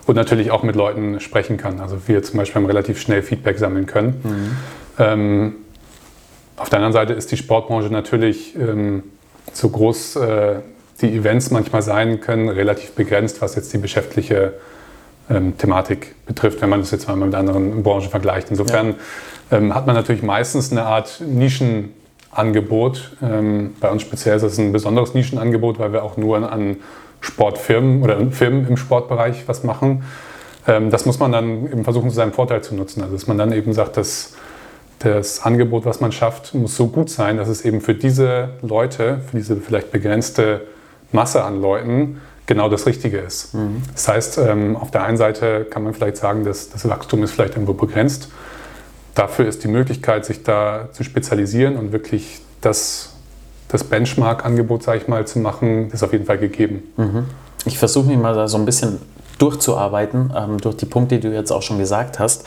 und 0.07 0.17
natürlich 0.17 0.51
auch 0.51 0.63
mit 0.63 0.75
Leuten 0.75 1.21
sprechen 1.21 1.59
kann. 1.59 1.81
Also 1.81 1.99
wir 2.07 2.23
zum 2.23 2.39
Beispiel 2.39 2.63
haben 2.63 2.67
relativ 2.67 3.01
schnell 3.01 3.23
Feedback 3.23 3.59
sammeln 3.59 3.87
können. 3.87 4.21
Mhm. 4.25 4.57
Ähm, 4.99 5.55
auf 6.59 6.69
der 6.69 6.79
anderen 6.79 6.93
Seite 6.93 7.13
ist 7.13 7.31
die 7.31 7.37
Sportbranche 7.37 7.91
natürlich 7.91 8.57
ähm, 8.57 9.03
so 9.53 9.69
groß 9.69 10.17
äh, 10.17 10.55
die 11.01 11.17
Events 11.17 11.51
manchmal 11.51 11.83
sein 11.83 12.21
können, 12.21 12.49
relativ 12.49 12.93
begrenzt, 12.93 13.41
was 13.41 13.55
jetzt 13.55 13.73
die 13.73 13.81
geschäftliche 13.81 14.55
ähm, 15.31 15.57
Thematik 15.57 16.15
betrifft, 16.27 16.61
wenn 16.61 16.71
man 16.71 16.81
das 16.81 16.91
jetzt 16.91 17.07
mal 17.07 17.17
mit 17.17 17.35
anderen 17.35 17.83
Branchen 17.83 18.11
vergleicht. 18.11 18.51
Insofern 18.51 18.97
ja. 19.51 19.59
ähm, 19.59 19.75
hat 19.75 19.87
man 19.87 19.95
natürlich 19.95 20.23
meistens 20.23 20.73
eine 20.73 20.85
Art 20.85 21.21
Nischenangebot. 21.21 23.17
Ähm, 23.23 23.75
bei 23.81 23.91
uns 23.91 24.03
speziell 24.03 24.37
ist 24.37 24.43
es 24.43 24.59
ein 24.59 24.73
besonderes 24.73 25.15
Nischenangebot, 25.15 25.79
weil 25.79 25.93
wir 25.93 26.03
auch 26.03 26.17
nur 26.17 26.51
an 26.51 26.77
Sportfirmen 27.21 28.03
oder 28.03 28.19
Firmen 28.31 28.67
im 28.69 28.77
Sportbereich 28.77 29.47
was 29.47 29.65
machen. 29.65 30.05
Ähm, 30.67 30.91
das 30.91 31.07
muss 31.07 31.19
man 31.19 31.31
dann 31.31 31.71
eben 31.71 31.85
versuchen, 31.85 32.11
zu 32.11 32.17
seinem 32.17 32.33
Vorteil 32.33 32.63
zu 32.63 32.75
nutzen. 32.75 33.03
Also 33.03 33.15
dass 33.15 33.27
man 33.27 33.39
dann 33.39 33.53
eben 33.53 33.73
sagt, 33.73 33.97
dass 33.97 34.35
das 34.99 35.43
Angebot, 35.43 35.85
was 35.85 36.01
man 36.01 36.13
schafft, 36.13 36.55
muss 36.55 36.77
so 36.77 36.89
gut 36.89 37.11
sein, 37.11 37.37
dass 37.37 37.49
es 37.49 37.65
eben 37.65 37.81
für 37.81 37.95
diese 37.95 38.51
Leute, 38.63 39.21
für 39.31 39.37
diese 39.37 39.57
vielleicht 39.57 39.93
begrenzte 39.93 40.63
Masse 41.13 41.45
an 41.45 41.61
Leuten 41.61 42.21
genau 42.47 42.69
das 42.69 42.87
Richtige 42.87 43.19
ist. 43.19 43.55
Mhm. 43.55 43.83
Das 43.93 44.09
heißt, 44.09 44.39
ähm, 44.39 44.77
auf 44.77 44.91
der 44.91 45.05
einen 45.05 45.17
Seite 45.17 45.65
kann 45.65 45.85
man 45.85 45.95
vielleicht 45.95 46.17
sagen, 46.17 46.45
dass 46.45 46.71
das 46.71 46.89
Wachstum 46.89 47.23
ist 47.23 47.33
vielleicht 47.33 47.55
irgendwo 47.55 47.75
begrenzt. 47.75 48.31
Dafür 49.15 49.47
ist 49.47 49.63
die 49.65 49.69
Möglichkeit, 49.69 50.25
sich 50.25 50.43
da 50.43 50.89
zu 50.93 51.05
spezialisieren 51.05 51.77
und 51.77 51.93
wirklich 51.93 52.41
das, 52.61 53.11
das 53.69 53.85
Benchmark-Angebot, 53.85 54.83
sage 54.83 54.99
ich 54.99 55.09
mal, 55.09 55.27
zu 55.27 55.39
machen, 55.39 55.91
ist 55.93 56.03
auf 56.03 56.13
jeden 56.13 56.25
Fall 56.25 56.39
gegeben. 56.39 56.83
Mhm. 56.97 57.25
Ich 57.67 57.79
versuche 57.79 58.07
mich 58.07 58.19
mal 58.19 58.35
da 58.35 58.49
so 58.49 58.57
ein 58.57 58.65
bisschen 58.65 58.99
durchzuarbeiten, 59.39 60.33
ähm, 60.37 60.59
durch 60.59 60.77
die 60.77 60.87
Punkte, 60.87 61.19
die 61.19 61.29
du 61.29 61.35
jetzt 61.35 61.51
auch 61.51 61.63
schon 61.63 61.79
gesagt 61.79 62.19
hast. 62.19 62.47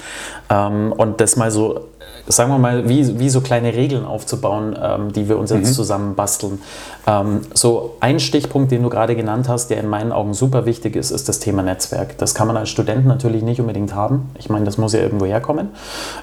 Ähm, 0.50 0.92
und 0.92 1.22
das 1.22 1.36
mal 1.36 1.52
so 1.52 1.88
sagen 2.28 2.52
wir 2.52 2.58
mal, 2.58 2.88
wie, 2.88 3.20
wie 3.20 3.30
so 3.30 3.42
kleine 3.42 3.74
Regeln 3.74 4.06
aufzubauen, 4.06 4.78
ähm, 4.82 5.12
die 5.12 5.28
wir 5.28 5.38
uns 5.38 5.52
jetzt 5.52 5.70
mhm. 5.70 5.74
zusammen 5.74 6.16
basteln. 6.16 6.62
Ähm, 7.08 7.42
so 7.54 7.96
ein 8.00 8.20
Stichpunkt, 8.20 8.72
den 8.72 8.84
du 8.84 8.90
gerade 8.90 9.16
genannt 9.16 9.50
hast, 9.50 9.70
der 9.70 9.80
in 9.80 9.88
meinen 9.88 10.12
Augen 10.12 10.34
super 10.34 10.66
wichtig 10.66 10.96
ist, 10.96 11.12
ist 11.12 11.28
das 11.28 11.40
Thema 11.40 11.64
Netzwerk. 11.64 12.18
Das 12.20 12.36
kann 12.36 12.48
man 12.48 12.58
als 12.58 12.70
Student 12.70 13.06
natürlich 13.06 13.42
nicht 13.42 13.60
unbedingt 13.60 13.96
haben. 13.96 14.30
Ich 14.38 14.50
meine, 14.50 14.66
das 14.66 14.78
muss 14.78 14.94
ja 14.94 15.00
irgendwo 15.00 15.26
herkommen. 15.26 15.70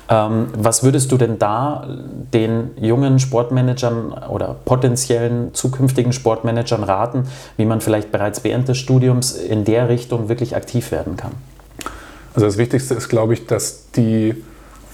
Ähm, 0.08 0.48
was 0.56 0.84
würdest 0.84 1.10
du 1.10 1.16
denn 1.16 1.38
da 1.38 1.86
den 2.32 2.70
jungen 2.80 3.19
Sportmanagern 3.19 4.12
oder 4.30 4.54
potenziellen 4.64 5.52
zukünftigen 5.52 6.12
Sportmanagern 6.12 6.84
raten, 6.84 7.25
wie 7.56 7.64
man 7.64 7.80
vielleicht 7.80 8.12
bereits 8.12 8.44
während 8.44 8.69
des 8.69 8.78
Studiums 8.78 9.32
in 9.32 9.64
der 9.64 9.88
Richtung 9.88 10.28
wirklich 10.28 10.54
aktiv 10.54 10.92
werden 10.92 11.16
kann? 11.16 11.32
Also 12.34 12.46
das 12.46 12.56
Wichtigste 12.56 12.94
ist, 12.94 13.08
glaube 13.08 13.34
ich, 13.34 13.46
dass 13.46 13.90
die 13.96 14.44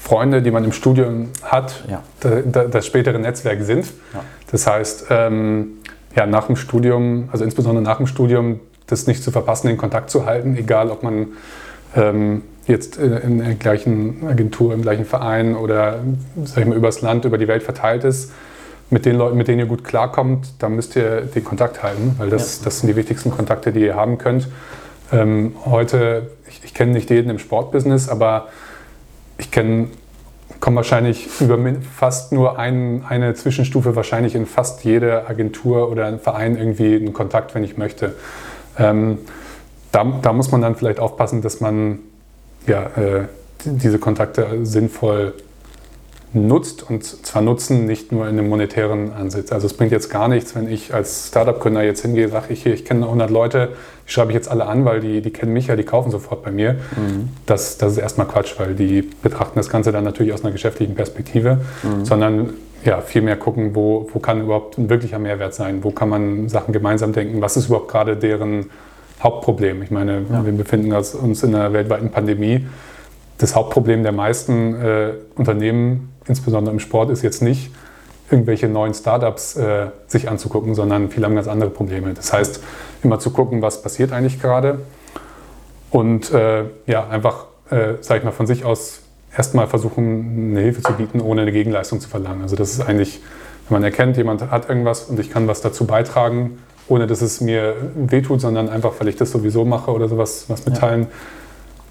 Freunde, 0.04 0.42
die 0.42 0.50
man 0.50 0.64
im 0.64 0.72
Studium 0.72 1.31
hat, 1.42 1.82
ja. 1.88 2.02
das 2.20 2.86
spätere 2.86 3.19
Netzwerk 3.19 3.62
sind. 3.62 3.86
Ja. 4.12 4.20
Das 4.50 4.67
heißt, 4.67 5.06
ähm, 5.11 5.79
ja, 6.14 6.26
nach 6.26 6.46
dem 6.46 6.56
Studium, 6.56 7.29
also 7.32 7.44
insbesondere 7.44 7.85
nach 7.85 7.96
dem 7.96 8.06
Studium, 8.06 8.61
das 8.87 9.06
nicht 9.06 9.23
zu 9.23 9.31
verpassen, 9.31 9.69
den 9.69 9.76
Kontakt 9.76 10.11
zu 10.11 10.26
halten, 10.26 10.56
egal 10.56 10.91
ob 10.91 11.02
man 11.02 11.29
ähm, 11.96 12.43
jetzt 12.67 12.96
in, 12.96 13.12
in, 13.12 13.38
der 13.38 13.55
gleichen 13.55 14.26
Agentur, 14.26 14.75
im 14.75 14.82
gleichen 14.82 15.05
Verein 15.05 15.56
oder 15.56 16.00
sag 16.44 16.62
ich 16.62 16.67
mal, 16.67 16.76
übers 16.76 17.01
Land, 17.03 17.24
über 17.24 17.39
die 17.39 17.48
Welt 17.48 17.63
verteilt 17.63 18.05
ist. 18.05 18.32
Mit 18.91 19.06
den 19.06 19.17
Leuten, 19.17 19.36
mit 19.36 19.48
denen 19.48 19.60
ihr 19.60 19.67
gut 19.67 19.82
klarkommt, 19.82 20.46
da 20.58 20.69
müsst 20.69 20.94
ihr 20.94 21.22
den 21.22 21.43
Kontakt 21.43 21.82
halten, 21.82 22.15
weil 22.19 22.29
das, 22.29 22.58
ja. 22.58 22.65
das 22.67 22.81
sind 22.81 22.89
die 22.89 22.96
wichtigsten 22.96 23.31
Kontakte, 23.31 23.72
die 23.72 23.81
ihr 23.81 23.96
haben 23.96 24.19
könnt. 24.19 24.48
Ähm, 25.10 25.55
heute, 25.65 26.31
ich, 26.48 26.60
ich 26.65 26.74
kenne 26.74 26.93
nicht 26.93 27.10
jeden 27.10 27.31
im 27.31 27.39
Sportbusiness, 27.39 28.08
aber 28.08 28.48
ich 29.39 29.51
kenne, 29.51 29.89
komme 30.60 30.77
wahrscheinlich 30.77 31.29
über 31.41 31.58
fast 31.82 32.32
nur 32.32 32.58
ein, 32.58 33.05
eine 33.08 33.34
Zwischenstufe 33.34 33.96
wahrscheinlich 33.96 34.34
in 34.34 34.46
fast 34.46 34.84
jede 34.84 35.29
Agentur 35.29 35.91
oder 35.91 36.19
Verein 36.19 36.56
irgendwie 36.56 36.96
einen 36.96 37.13
Kontakt, 37.13 37.55
wenn 37.55 37.65
ich 37.65 37.77
möchte. 37.77 38.15
Ähm, 38.79 39.19
da, 39.93 40.05
da, 40.22 40.32
muss 40.32 40.51
man 40.51 40.60
dann 40.60 40.74
vielleicht 40.74 41.01
aufpassen, 41.01 41.43
dass 41.43 41.60
man 41.60 42.01
ja, 42.67 42.84
äh, 42.96 43.27
diese 43.65 43.98
Kontakte 43.98 44.65
sinnvoll 44.65 45.34
nutzt 46.34 46.88
und 46.88 47.05
zwar 47.05 47.43
nutzen 47.43 47.86
nicht 47.86 48.12
nur 48.12 48.29
in 48.29 48.38
einem 48.38 48.48
monetären 48.48 49.12
Ansatz. 49.12 49.53
Also 49.53 49.67
es 49.67 49.74
bringt 49.74 49.93
jetzt 49.93 50.10
gar 50.10 50.29
nichts, 50.29 50.55
wenn 50.55 50.69
ich 50.69 50.93
als 50.93 51.29
Startup-Gründer 51.29 51.82
jetzt 51.82 52.03
hingehe, 52.03 52.29
sage 52.29 52.53
ich 52.53 52.67
ich 52.67 52.84
kenne 52.84 53.05
100 53.05 53.31
Leute, 53.31 53.70
die 54.06 54.12
schreibe 54.12 54.32
ich 54.32 54.34
jetzt 54.34 54.50
alle 54.50 54.67
an, 54.67 54.84
weil 54.84 55.00
die, 55.00 55.20
die 55.20 55.31
kennen 55.31 55.53
mich 55.53 55.69
ja, 55.69 55.76
die 55.76 55.84
kaufen 55.84 56.10
sofort 56.10 56.43
bei 56.43 56.50
mir. 56.50 56.74
Mhm. 56.74 57.31
Das, 57.46 57.79
das 57.79 57.93
ist 57.93 57.98
erstmal 57.98 58.26
Quatsch, 58.26 58.55
weil 58.58 58.74
die 58.74 59.03
betrachten 59.03 59.58
das 59.58 59.70
Ganze 59.70 59.93
dann 59.93 60.05
natürlich 60.05 60.32
aus 60.32 60.43
einer 60.43 60.53
geschäftlichen 60.53 60.94
Perspektive, 60.94 61.60
mhm. 61.82 62.05
sondern 62.05 62.55
ja, 62.84 63.00
viel 63.00 63.22
mehr 63.22 63.36
gucken, 63.36 63.74
wo, 63.74 64.08
wo 64.12 64.19
kann 64.19 64.43
überhaupt 64.43 64.76
ein 64.79 64.91
wirklicher 64.91 65.19
Mehrwert 65.19 65.55
sein, 65.55 65.82
wo 65.82 65.91
kann 65.91 66.08
man 66.08 66.48
Sachen 66.48 66.72
gemeinsam 66.72 67.12
denken, 67.12 67.41
was 67.41 67.56
ist 67.56 67.67
überhaupt 67.67 67.88
gerade 67.88 68.17
deren 68.17 68.67
Hauptproblem. 69.22 69.82
Ich 69.82 69.91
meine, 69.91 70.22
ja. 70.31 70.44
wir 70.44 70.53
befinden 70.53 70.93
uns 70.93 71.43
in 71.43 71.55
einer 71.55 71.72
weltweiten 71.72 72.10
Pandemie. 72.10 72.67
Das 73.38 73.56
Hauptproblem 73.56 74.03
der 74.03 74.12
meisten 74.12 74.74
äh, 74.74 75.12
Unternehmen 75.34 76.13
insbesondere 76.26 76.72
im 76.72 76.81
Sport, 76.81 77.10
ist 77.10 77.22
jetzt 77.22 77.43
nicht, 77.43 77.70
irgendwelche 78.31 78.69
neuen 78.69 78.94
Startups 78.94 79.56
äh, 79.56 79.88
sich 80.06 80.28
anzugucken, 80.28 80.74
sondern 80.74 81.10
viele 81.10 81.26
haben 81.26 81.34
ganz 81.34 81.48
andere 81.48 81.70
Probleme. 81.70 82.14
Das 82.14 82.32
heißt, 82.32 82.62
immer 83.02 83.19
zu 83.19 83.31
gucken, 83.31 83.62
was 83.62 83.82
passiert 83.82 84.12
eigentlich 84.12 84.40
gerade 84.40 84.78
und 85.90 86.32
äh, 86.32 86.64
ja, 86.86 87.06
einfach, 87.08 87.46
äh, 87.70 87.94
sage 88.00 88.19
ich 88.19 88.24
mal, 88.24 88.32
von 88.32 88.46
sich 88.46 88.64
aus 88.64 89.02
erstmal 89.36 89.66
versuchen, 89.66 90.50
eine 90.50 90.60
Hilfe 90.60 90.82
zu 90.82 90.93
bieten, 90.94 91.20
ohne 91.20 91.43
eine 91.43 91.52
Gegenleistung 91.52 92.00
zu 92.00 92.08
verlangen. 92.08 92.43
Also 92.43 92.56
das 92.56 92.70
ist 92.72 92.81
eigentlich 92.81 93.20
Wenn 93.69 93.76
man 93.76 93.84
erkennt, 93.84 94.16
jemand 94.16 94.50
hat 94.50 94.69
irgendwas 94.69 95.04
und 95.04 95.19
ich 95.19 95.31
kann 95.31 95.48
was 95.48 95.60
dazu 95.62 95.86
beitragen, 95.86 96.58
ohne 96.86 97.06
dass 97.06 97.22
es 97.22 97.40
mir 97.40 97.74
wehtut, 97.94 98.40
sondern 98.40 98.69
einfach, 98.69 98.93
weil 98.98 99.08
ich 99.08 99.16
das 99.16 99.31
sowieso 99.31 99.64
mache 99.64 99.90
oder 99.90 100.08
sowas 100.08 100.44
was 100.48 100.66
mitteilen. 100.66 101.02
Ja. 101.02 101.08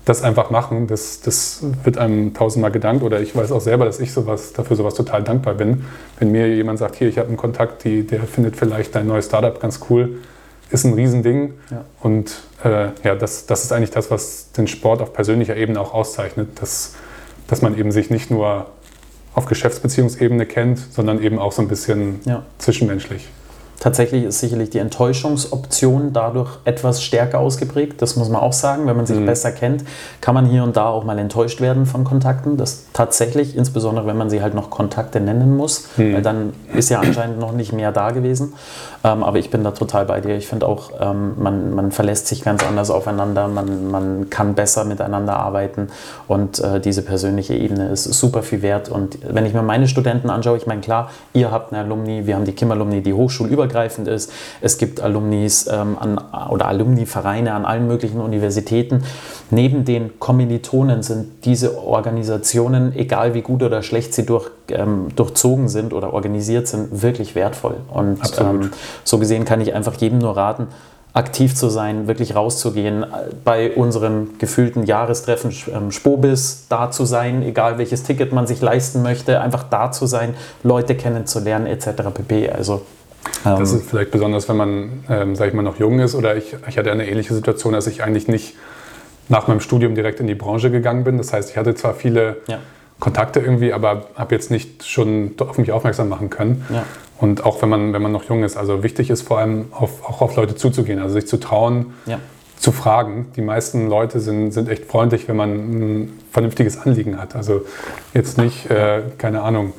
Das 0.05 0.22
einfach 0.22 0.50
machen, 0.50 0.88
das, 0.88 1.22
das 1.22 1.63
wird 1.83 1.98
einem 1.98 2.33
tausendmal 2.33 2.72
gedankt 2.72 3.03
oder 3.03 3.22
ich 3.22 3.36
weiß 3.36 3.53
auch 3.53 3.62
selber, 3.62 3.86
dass 3.86 4.01
ich 4.01 4.12
sowas, 4.12 4.51
dafür 4.51 4.75
sowas 4.75 4.95
total 4.95 5.24
dankbar 5.24 5.53
bin. 5.53 5.86
Wenn 6.19 6.31
mir 6.31 6.53
jemand 6.53 6.79
sagt, 6.79 6.95
hier, 6.95 7.07
ich 7.07 7.17
habe 7.17 7.29
einen 7.29 7.38
Kontakt, 7.38 7.86
die, 7.86 8.05
der 8.05 8.24
findet 8.24 8.57
vielleicht 8.57 8.95
dein 8.95 9.07
neues 9.07 9.27
Startup 9.27 9.57
ganz 9.60 9.79
cool, 9.89 10.17
ist 10.72 10.83
ein 10.83 10.93
Riesending. 10.93 11.53
Ja. 11.72 11.86
Und 12.01 12.41
äh, 12.65 12.89
ja, 13.03 13.15
das, 13.15 13.45
das 13.45 13.63
ist 13.63 13.72
eigentlich 13.72 13.91
das, 13.91 14.12
was 14.12 14.51
den 14.51 14.67
Sport 14.67 15.01
auf 15.01 15.13
persönlicher 15.13 15.55
Ebene 15.55 15.79
auch 15.79 15.93
auszeichnet, 15.93 16.62
dass, 16.62 16.95
dass 17.48 17.62
man 17.62 17.77
eben 17.77 17.91
sich 17.91 18.10
nicht 18.10 18.29
nur 18.29 18.67
auf 19.36 19.45
Geschäftsbeziehungsebene 19.45 20.45
kennt, 20.45 20.79
sondern 20.79 21.22
eben 21.22 21.39
auch 21.39 21.51
so 21.51 21.62
ein 21.62 21.67
bisschen 21.67 22.19
ja. 22.25 22.43
zwischenmenschlich. 22.57 23.29
Tatsächlich 23.83 24.23
ist 24.23 24.39
sicherlich 24.39 24.69
die 24.69 24.77
Enttäuschungsoption 24.77 26.13
dadurch 26.13 26.51
etwas 26.63 27.03
stärker 27.03 27.39
ausgeprägt. 27.39 28.01
Das 28.01 28.15
muss 28.15 28.29
man 28.29 28.41
auch 28.41 28.53
sagen. 28.53 28.87
Wenn 28.87 28.95
man 28.95 29.05
sich 29.05 29.19
mhm. 29.19 29.25
besser 29.25 29.51
kennt, 29.51 29.83
kann 30.21 30.33
man 30.33 30.45
hier 30.45 30.63
und 30.63 30.77
da 30.77 30.85
auch 30.85 31.03
mal 31.03 31.19
enttäuscht 31.19 31.59
werden 31.59 31.85
von 31.85 32.05
Kontakten. 32.05 32.55
Das 32.55 32.85
tatsächlich, 32.93 33.57
insbesondere 33.57 34.07
wenn 34.07 34.15
man 34.15 34.29
sie 34.29 34.41
halt 34.41 34.53
noch 34.53 34.69
Kontakte 34.69 35.19
nennen 35.19 35.57
muss, 35.57 35.89
mhm. 35.97 36.13
weil 36.13 36.21
dann 36.21 36.53
ist 36.73 36.91
ja 36.91 37.01
anscheinend 37.01 37.39
noch 37.39 37.51
nicht 37.51 37.73
mehr 37.73 37.91
da 37.91 38.11
gewesen. 38.11 38.53
Ähm, 39.03 39.21
aber 39.21 39.37
ich 39.37 39.49
bin 39.49 39.65
da 39.65 39.71
total 39.71 40.05
bei 40.05 40.21
dir. 40.21 40.37
Ich 40.37 40.47
finde 40.47 40.65
auch, 40.65 40.91
ähm, 41.01 41.33
man, 41.37 41.75
man 41.75 41.91
verlässt 41.91 42.27
sich 42.27 42.41
ganz 42.41 42.65
anders 42.65 42.89
aufeinander. 42.89 43.49
Man, 43.49 43.91
man 43.91 44.29
kann 44.29 44.53
besser 44.55 44.85
miteinander 44.85 45.35
arbeiten 45.35 45.89
und 46.29 46.57
äh, 46.59 46.79
diese 46.79 47.01
persönliche 47.01 47.53
Ebene 47.53 47.89
ist 47.89 48.05
super 48.05 48.43
viel 48.43 48.61
wert. 48.61 48.87
Und 48.87 49.17
wenn 49.27 49.45
ich 49.45 49.53
mir 49.53 49.61
meine 49.61 49.89
Studenten 49.89 50.29
anschaue, 50.29 50.55
ich 50.55 50.67
meine, 50.67 50.79
klar, 50.79 51.09
ihr 51.33 51.51
habt 51.51 51.73
eine 51.73 51.83
Alumni, 51.83 52.25
wir 52.25 52.35
haben 52.35 52.45
die 52.45 52.53
Kim-Alumni, 52.53 53.01
die 53.01 53.11
hochschulübergreifend 53.13 53.72
übergreifend 53.73 54.07
ist. 54.07 54.31
Es 54.61 54.77
gibt 54.77 55.01
Alumnis 55.01 55.67
ähm, 55.67 55.97
an, 55.99 56.19
oder 56.49 56.67
Alumni-Vereine 56.67 57.53
an 57.53 57.65
allen 57.65 57.87
möglichen 57.87 58.21
Universitäten. 58.21 59.03
Neben 59.49 59.85
den 59.85 60.19
Kommilitonen 60.19 61.03
sind 61.03 61.45
diese 61.45 61.77
Organisationen, 61.83 62.95
egal 62.95 63.33
wie 63.33 63.41
gut 63.41 63.63
oder 63.63 63.81
schlecht 63.81 64.13
sie 64.13 64.25
durch, 64.25 64.49
ähm, 64.69 65.07
durchzogen 65.15 65.67
sind 65.67 65.93
oder 65.93 66.13
organisiert 66.13 66.67
sind, 66.67 67.01
wirklich 67.01 67.35
wertvoll. 67.35 67.75
Und 67.91 68.19
ähm, 68.39 68.71
so 69.03 69.17
gesehen 69.17 69.45
kann 69.45 69.61
ich 69.61 69.73
einfach 69.73 69.95
jedem 69.95 70.19
nur 70.19 70.37
raten, 70.37 70.67
aktiv 71.13 71.55
zu 71.55 71.69
sein, 71.69 72.07
wirklich 72.07 72.35
rauszugehen, 72.35 73.05
bei 73.43 73.71
unserem 73.75 74.37
gefühlten 74.39 74.83
Jahrestreffen 74.83 75.53
ähm, 75.71 75.91
Spobis 75.91 76.65
da 76.69 76.89
zu 76.89 77.05
sein, 77.05 77.43
egal 77.43 77.77
welches 77.77 78.03
Ticket 78.03 78.33
man 78.33 78.47
sich 78.47 78.61
leisten 78.61 79.03
möchte, 79.03 79.39
einfach 79.39 79.63
da 79.63 79.91
zu 79.91 80.07
sein, 80.07 80.33
Leute 80.63 80.95
kennenzulernen 80.95 81.67
etc. 81.67 81.87
pp. 82.13 82.49
Also 82.49 82.81
das 83.43 83.71
ähm, 83.71 83.79
ist 83.79 83.89
vielleicht 83.89 84.11
besonders, 84.11 84.47
wenn 84.49 84.57
man, 84.57 85.03
ähm, 85.09 85.35
sag 85.35 85.47
ich 85.47 85.53
mal, 85.53 85.61
noch 85.61 85.79
jung 85.79 85.99
ist 85.99 86.15
oder 86.15 86.35
ich, 86.35 86.55
ich 86.67 86.77
hatte 86.77 86.91
eine 86.91 87.07
ähnliche 87.07 87.33
Situation, 87.33 87.73
dass 87.73 87.87
ich 87.87 88.03
eigentlich 88.03 88.27
nicht 88.27 88.55
nach 89.29 89.47
meinem 89.47 89.59
Studium 89.59 89.95
direkt 89.95 90.19
in 90.19 90.27
die 90.27 90.35
Branche 90.35 90.71
gegangen 90.71 91.03
bin. 91.03 91.17
Das 91.17 91.33
heißt, 91.33 91.49
ich 91.49 91.57
hatte 91.57 91.75
zwar 91.75 91.93
viele 91.93 92.37
ja. 92.47 92.59
Kontakte 92.99 93.39
irgendwie, 93.39 93.73
aber 93.73 94.07
habe 94.15 94.35
jetzt 94.35 94.51
nicht 94.51 94.85
schon 94.85 95.35
auf 95.39 95.57
mich 95.57 95.71
aufmerksam 95.71 96.09
machen 96.09 96.29
können. 96.29 96.65
Ja. 96.69 96.83
Und 97.19 97.45
auch 97.45 97.61
wenn 97.61 97.69
man, 97.69 97.93
wenn 97.93 98.01
man 98.01 98.11
noch 98.11 98.25
jung 98.25 98.43
ist. 98.43 98.57
Also 98.57 98.83
wichtig 98.83 99.09
ist 99.09 99.21
vor 99.21 99.39
allem 99.39 99.65
auf, 99.71 100.03
auch 100.03 100.21
auf 100.21 100.35
Leute 100.35 100.55
zuzugehen, 100.55 100.99
also 100.99 101.13
sich 101.13 101.27
zu 101.27 101.37
trauen, 101.37 101.93
ja. 102.05 102.19
zu 102.57 102.71
fragen. 102.71 103.27
Die 103.35 103.41
meisten 103.41 103.87
Leute 103.87 104.19
sind, 104.19 104.51
sind 104.51 104.67
echt 104.67 104.85
freundlich, 104.85 105.27
wenn 105.27 105.37
man 105.37 105.49
ein 105.51 106.19
vernünftiges 106.31 106.77
Anliegen 106.77 107.19
hat. 107.21 107.35
Also 107.35 107.65
jetzt 108.13 108.37
nicht, 108.37 108.69
äh, 108.69 109.03
keine 109.17 109.41
Ahnung, 109.41 109.73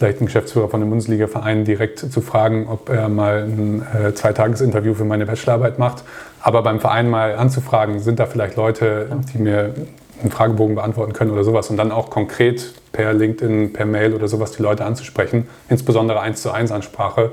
vielleicht 0.00 0.20
einen 0.20 0.26
Geschäftsführer 0.28 0.70
von 0.70 0.80
einem 0.80 0.88
Bundesliga-Verein 0.88 1.66
direkt 1.66 1.98
zu 1.98 2.22
fragen, 2.22 2.68
ob 2.68 2.88
er 2.88 3.10
mal 3.10 3.42
ein 3.42 3.82
äh, 3.82 4.14
Zweitagesinterview 4.14 4.94
für 4.94 5.04
meine 5.04 5.26
Bachelorarbeit 5.26 5.78
macht. 5.78 6.04
Aber 6.40 6.62
beim 6.62 6.80
Verein 6.80 7.10
mal 7.10 7.34
anzufragen, 7.34 8.00
sind 8.00 8.18
da 8.18 8.24
vielleicht 8.24 8.56
Leute, 8.56 9.08
die 9.34 9.38
mir 9.38 9.74
einen 10.22 10.30
Fragebogen 10.30 10.74
beantworten 10.74 11.12
können 11.12 11.30
oder 11.30 11.44
sowas. 11.44 11.68
Und 11.68 11.76
dann 11.76 11.92
auch 11.92 12.08
konkret 12.08 12.72
per 12.92 13.12
LinkedIn, 13.12 13.74
per 13.74 13.84
Mail 13.84 14.14
oder 14.14 14.26
sowas 14.26 14.52
die 14.52 14.62
Leute 14.62 14.86
anzusprechen. 14.86 15.46
Insbesondere 15.68 16.20
1 16.20 16.40
zu 16.40 16.50
1 16.50 16.72
Ansprache. 16.72 17.32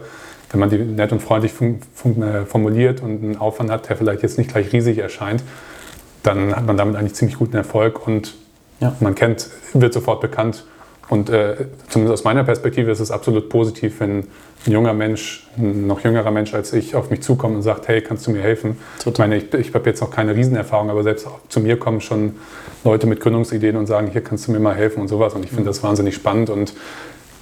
Wenn 0.51 0.59
man 0.59 0.69
die 0.69 0.79
nett 0.79 1.13
und 1.13 1.21
freundlich 1.21 1.53
äh, 1.61 2.45
formuliert 2.45 3.01
und 3.01 3.23
einen 3.23 3.37
Aufwand 3.37 3.71
hat, 3.71 3.87
der 3.87 3.95
vielleicht 3.95 4.23
jetzt 4.23 4.37
nicht 4.37 4.51
gleich 4.51 4.73
riesig 4.73 4.97
erscheint, 4.97 5.41
dann 6.21 6.53
hat 6.53 6.65
man 6.65 6.75
damit 6.75 6.97
eigentlich 6.97 7.13
ziemlich 7.13 7.37
guten 7.37 7.55
Erfolg 7.55 8.05
und 8.05 8.35
ja. 8.81 8.93
man 8.99 9.15
kennt, 9.15 9.49
wird 9.73 9.93
sofort 9.93 10.19
bekannt 10.19 10.65
und 11.09 11.29
äh, 11.29 11.55
zumindest 11.87 12.19
aus 12.19 12.23
meiner 12.25 12.43
Perspektive 12.43 12.91
ist 12.91 12.99
es 12.99 13.11
absolut 13.11 13.49
positiv, 13.49 13.99
wenn 13.99 14.19
ein 14.65 14.71
junger 14.71 14.93
Mensch, 14.93 15.47
ein 15.57 15.87
noch 15.87 16.01
jüngerer 16.01 16.31
Mensch 16.31 16.53
als 16.53 16.73
ich, 16.73 16.95
auf 16.95 17.09
mich 17.09 17.21
zukommt 17.21 17.55
und 17.55 17.61
sagt, 17.61 17.87
hey, 17.87 18.01
kannst 18.01 18.27
du 18.27 18.31
mir 18.31 18.41
helfen? 18.41 18.77
Total. 19.01 19.13
Ich 19.13 19.29
meine, 19.51 19.61
ich, 19.61 19.69
ich 19.69 19.73
habe 19.73 19.89
jetzt 19.89 20.01
noch 20.01 20.11
keine 20.11 20.35
Riesenerfahrung, 20.35 20.89
aber 20.89 21.03
selbst 21.03 21.27
zu 21.47 21.59
mir 21.61 21.77
kommen 21.77 22.01
schon 22.01 22.35
Leute 22.83 23.07
mit 23.07 23.21
Gründungsideen 23.21 23.77
und 23.77 23.87
sagen, 23.87 24.09
hier 24.11 24.21
kannst 24.21 24.47
du 24.47 24.51
mir 24.51 24.59
mal 24.59 24.75
helfen 24.75 24.99
und 24.99 25.07
sowas. 25.07 25.33
Und 25.33 25.45
ich 25.45 25.49
finde 25.51 25.65
das 25.65 25.81
wahnsinnig 25.81 26.15
spannend 26.15 26.49
und 26.49 26.73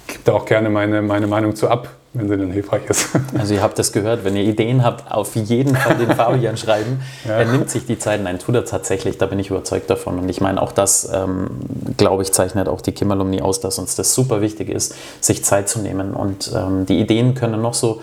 gebe 0.06 0.20
da 0.24 0.32
auch 0.32 0.44
gerne 0.44 0.70
meine, 0.70 1.02
meine 1.02 1.26
Meinung 1.26 1.54
zu 1.56 1.68
ab 1.68 1.88
wenn 2.18 2.28
sie 2.28 2.36
dann 2.36 2.50
hilfreich 2.50 2.82
ist. 2.88 3.08
Also 3.38 3.54
ihr 3.54 3.62
habt 3.62 3.78
das 3.78 3.92
gehört, 3.92 4.24
wenn 4.24 4.36
ihr 4.36 4.44
Ideen 4.44 4.82
habt, 4.82 5.12
auf 5.12 5.36
jeden 5.36 5.76
Fall 5.76 5.96
den 5.96 6.10
Fabian 6.16 6.56
schreiben. 6.56 7.00
Ja. 7.26 7.38
Er 7.38 7.44
nimmt 7.44 7.68
sich 7.70 7.86
die 7.86 7.98
Zeit, 7.98 8.22
nein, 8.22 8.38
tut 8.38 8.54
er 8.54 8.64
tatsächlich, 8.64 9.18
da 9.18 9.26
bin 9.26 9.38
ich 9.38 9.50
überzeugt 9.50 9.90
davon. 9.90 10.18
Und 10.18 10.28
ich 10.28 10.40
meine, 10.40 10.62
auch 10.62 10.72
das, 10.72 11.10
ähm, 11.12 11.48
glaube 11.96 12.22
ich, 12.22 12.32
zeichnet 12.32 12.68
auch 12.68 12.80
die 12.80 12.92
Kimmerlumni 12.92 13.40
aus, 13.40 13.60
dass 13.60 13.78
uns 13.78 13.94
das 13.94 14.14
super 14.14 14.40
wichtig 14.40 14.68
ist, 14.68 14.94
sich 15.20 15.44
Zeit 15.44 15.68
zu 15.68 15.80
nehmen. 15.80 16.14
Und 16.14 16.50
ähm, 16.54 16.86
die 16.86 16.98
Ideen 16.98 17.34
können 17.34 17.60
noch 17.60 17.74
so 17.74 18.00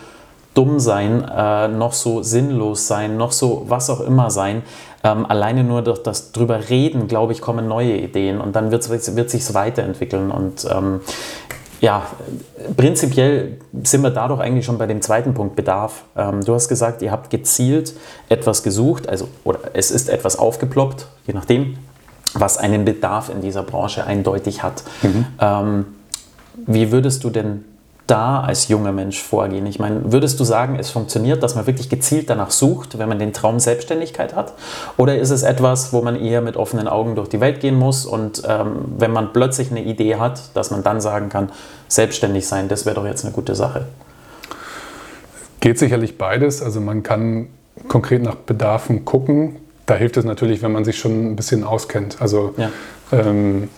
dumm 0.54 0.80
sein, 0.80 1.28
äh, 1.36 1.68
noch 1.68 1.94
so 1.94 2.22
sinnlos 2.22 2.88
sein, 2.88 3.18
noch 3.18 3.32
so 3.32 3.66
was 3.68 3.90
auch 3.90 4.02
immer 4.02 4.30
sein. 4.30 4.62
Ähm, 5.04 5.26
alleine 5.26 5.64
nur 5.64 5.82
durch 5.82 6.04
das 6.04 6.32
drüber 6.32 6.70
reden, 6.70 7.08
glaube 7.08 7.34
ich, 7.34 7.42
kommen 7.42 7.68
neue 7.68 7.98
Ideen 7.98 8.40
und 8.40 8.56
dann 8.56 8.72
wird 8.72 8.88
es 8.88 9.32
sich 9.32 9.54
weiterentwickeln. 9.54 10.30
Und 10.30 10.68
ähm, 10.72 11.02
ja, 11.84 12.08
prinzipiell 12.78 13.58
sind 13.84 14.04
wir 14.04 14.10
dadurch 14.10 14.40
eigentlich 14.40 14.64
schon 14.64 14.78
bei 14.78 14.86
dem 14.86 15.02
zweiten 15.02 15.34
Punkt 15.34 15.58
Bedarf. 15.58 16.06
Ähm, 16.16 16.40
du 16.40 16.54
hast 16.54 16.70
gesagt, 16.70 17.02
ihr 17.02 17.12
habt 17.12 17.30
gezielt 17.30 17.94
etwas 18.30 18.64
gesucht, 18.64 19.10
also 19.10 19.28
oder 19.44 19.60
es 19.74 19.92
ist 19.92 20.08
etwas 20.08 20.40
aufgeploppt, 20.40 21.08
je 21.28 21.34
nachdem, 21.34 21.76
was 22.36 22.58
einen 22.58 22.86
Bedarf 22.86 23.28
in 23.28 23.42
dieser 23.42 23.64
Branche 23.64 24.06
eindeutig 24.06 24.64
hat. 24.64 24.86
Mhm. 25.02 25.26
Ähm, 25.42 25.86
wie 26.56 26.90
würdest 26.94 27.22
du 27.26 27.30
denn 27.30 27.66
da 28.08 28.42
als 28.42 28.68
junger 28.68 28.92
Mensch 28.92 29.22
vorgehen? 29.22 29.66
Ich 29.66 29.80
meine, 29.80 30.12
würdest 30.12 30.40
du 30.40 30.44
sagen, 30.44 30.78
es 30.80 30.90
funktioniert, 30.90 31.42
dass 31.42 31.56
man 31.56 31.68
wirklich 31.68 31.90
gezielt 31.90 32.30
danach 32.30 32.52
sucht, 32.52 32.98
wenn 32.98 33.08
man 33.08 33.20
den 33.20 33.34
Traum 33.34 33.60
Selbstständigkeit 33.60 34.36
hat? 34.36 34.54
Oder 34.98 35.18
ist 35.18 35.30
es 35.30 35.44
etwas, 35.44 35.94
wo 35.94 36.02
man 36.02 36.16
eher 36.16 36.42
mit 36.42 36.58
offenen 36.58 36.88
Augen 36.88 37.16
durch 37.16 37.30
die 37.30 37.40
Welt 37.40 37.60
gehen 37.60 37.78
muss 37.78 38.06
und 38.06 38.44
ähm, 38.48 38.86
wenn 38.98 39.12
man 39.12 39.34
plötzlich 39.34 39.72
eine 39.72 39.84
Idee 39.84 40.16
hat, 40.16 40.42
dass 40.54 40.72
man 40.72 40.84
dann 40.84 41.02
sagen 41.02 41.30
kann, 41.30 41.52
selbstständig 41.88 42.48
sein, 42.48 42.68
das 42.68 42.86
wäre 42.86 42.96
doch 42.96 43.06
jetzt 43.06 43.24
eine 43.24 43.34
gute 43.34 43.56
Sache? 43.56 43.86
Geht 45.60 45.80
sicherlich 45.80 46.18
beides. 46.18 46.62
Also 46.62 46.82
man 46.82 47.04
kann 47.04 47.48
konkret 47.88 48.22
nach 48.22 48.36
Bedarfen 48.36 49.06
gucken. 49.06 49.56
Da 49.86 49.96
hilft 49.96 50.18
es 50.18 50.26
natürlich, 50.26 50.62
wenn 50.62 50.72
man 50.72 50.84
sich 50.84 50.98
schon 50.98 51.32
ein 51.32 51.36
bisschen 51.36 51.64
auskennt. 51.64 52.18
Also 52.22 52.54
ja. 52.58 52.70
ähm, 53.12 53.70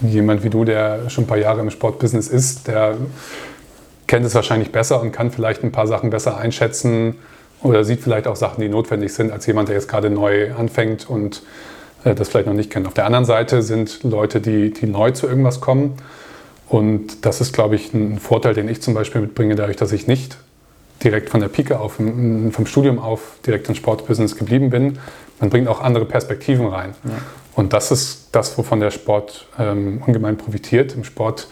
jemand 0.00 0.44
wie 0.44 0.50
du, 0.50 0.64
der 0.64 1.08
schon 1.10 1.24
ein 1.24 1.26
paar 1.26 1.38
Jahre 1.38 1.60
im 1.60 1.70
Sportbusiness 1.70 2.28
ist, 2.28 2.68
der 2.68 2.96
kennt 4.06 4.24
es 4.24 4.34
wahrscheinlich 4.34 4.72
besser 4.72 5.00
und 5.00 5.12
kann 5.12 5.30
vielleicht 5.30 5.64
ein 5.64 5.72
paar 5.72 5.86
Sachen 5.86 6.10
besser 6.10 6.36
einschätzen 6.36 7.16
oder 7.62 7.84
sieht 7.84 8.00
vielleicht 8.00 8.26
auch 8.26 8.36
Sachen, 8.36 8.60
die 8.60 8.68
notwendig 8.68 9.12
sind, 9.12 9.32
als 9.32 9.46
jemand, 9.46 9.68
der 9.68 9.76
jetzt 9.76 9.88
gerade 9.88 10.10
neu 10.10 10.54
anfängt 10.54 11.08
und 11.08 11.42
äh, 12.04 12.14
das 12.14 12.28
vielleicht 12.28 12.46
noch 12.46 12.54
nicht 12.54 12.70
kennt. 12.70 12.86
Auf 12.86 12.94
der 12.94 13.06
anderen 13.06 13.24
Seite 13.24 13.62
sind 13.62 14.02
Leute, 14.04 14.40
die, 14.40 14.72
die 14.72 14.86
neu 14.86 15.10
zu 15.10 15.26
irgendwas 15.26 15.60
kommen. 15.60 15.94
Und 16.68 17.24
das 17.24 17.40
ist, 17.40 17.52
glaube 17.52 17.76
ich, 17.76 17.94
ein 17.94 18.18
Vorteil, 18.18 18.54
den 18.54 18.68
ich 18.68 18.82
zum 18.82 18.94
Beispiel 18.94 19.20
mitbringe, 19.20 19.54
dadurch, 19.54 19.76
dass 19.76 19.92
ich 19.92 20.06
nicht 20.06 20.36
direkt 21.02 21.30
von 21.30 21.40
der 21.40 21.48
Pike 21.48 21.78
auf, 21.78 21.94
vom 21.94 22.66
Studium 22.66 22.98
auf 22.98 23.38
direkt 23.46 23.68
ins 23.68 23.78
Sportbusiness 23.78 24.36
geblieben 24.36 24.70
bin. 24.70 24.98
Man 25.40 25.50
bringt 25.50 25.68
auch 25.68 25.80
andere 25.80 26.06
Perspektiven 26.06 26.66
rein. 26.66 26.94
Ja. 27.04 27.10
Und 27.54 27.72
das 27.72 27.90
ist 27.90 28.28
das, 28.32 28.56
wovon 28.58 28.80
der 28.80 28.90
Sport 28.90 29.46
ähm, 29.58 30.02
ungemein 30.06 30.36
profitiert. 30.36 30.94
Im 30.94 31.04
Sport 31.04 31.48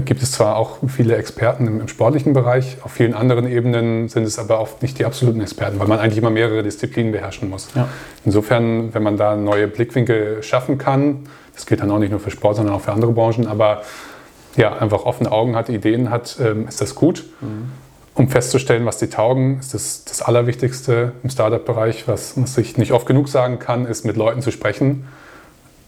gibt 0.00 0.22
es 0.22 0.32
zwar 0.32 0.56
auch 0.56 0.78
viele 0.88 1.16
Experten 1.16 1.66
im, 1.66 1.80
im, 1.80 1.88
sportlichen 1.88 2.32
Bereich, 2.32 2.78
auf 2.82 2.92
vielen 2.92 3.12
anderen 3.12 3.46
Ebenen 3.46 4.08
sind 4.08 4.24
es 4.24 4.38
aber 4.38 4.60
oft 4.60 4.80
nicht 4.82 4.98
die 4.98 5.04
absoluten 5.04 5.40
Experten, 5.40 5.78
weil 5.78 5.86
man 5.86 5.98
eigentlich 5.98 6.18
immer 6.18 6.30
mehrere 6.30 6.62
Disziplinen 6.62 7.12
beherrschen 7.12 7.50
muss. 7.50 7.68
Ja. 7.74 7.88
Insofern, 8.24 8.94
wenn 8.94 9.02
man 9.02 9.16
da 9.16 9.36
neue 9.36 9.68
Blickwinkel 9.68 10.42
schaffen 10.42 10.78
kann, 10.78 11.28
das 11.54 11.66
gilt 11.66 11.80
dann 11.80 11.90
auch 11.90 11.98
nicht 11.98 12.10
nur 12.10 12.20
für 12.20 12.30
Sport, 12.30 12.56
sondern 12.56 12.74
auch 12.74 12.80
für 12.80 12.92
andere 12.92 13.12
Branchen, 13.12 13.46
aber 13.46 13.82
ja, 14.56 14.76
einfach 14.76 15.04
offene 15.04 15.30
Augen 15.30 15.56
hat, 15.56 15.68
Ideen 15.68 16.10
hat, 16.10 16.38
ähm, 16.40 16.66
ist 16.68 16.80
das 16.80 16.94
gut. 16.94 17.24
Mhm. 17.40 17.72
Um 18.14 18.28
festzustellen, 18.28 18.84
was 18.84 18.98
die 18.98 19.08
taugen, 19.08 19.58
ist 19.58 19.72
das, 19.72 20.04
das 20.04 20.20
Allerwichtigste 20.20 21.12
im 21.22 21.30
Startup-Bereich, 21.30 22.08
was, 22.08 22.34
was 22.36 22.58
ich 22.58 22.76
nicht 22.76 22.92
oft 22.92 23.06
genug 23.06 23.28
sagen 23.28 23.58
kann, 23.58 23.86
ist 23.86 24.04
mit 24.04 24.16
Leuten 24.16 24.42
zu 24.42 24.50
sprechen, 24.50 25.06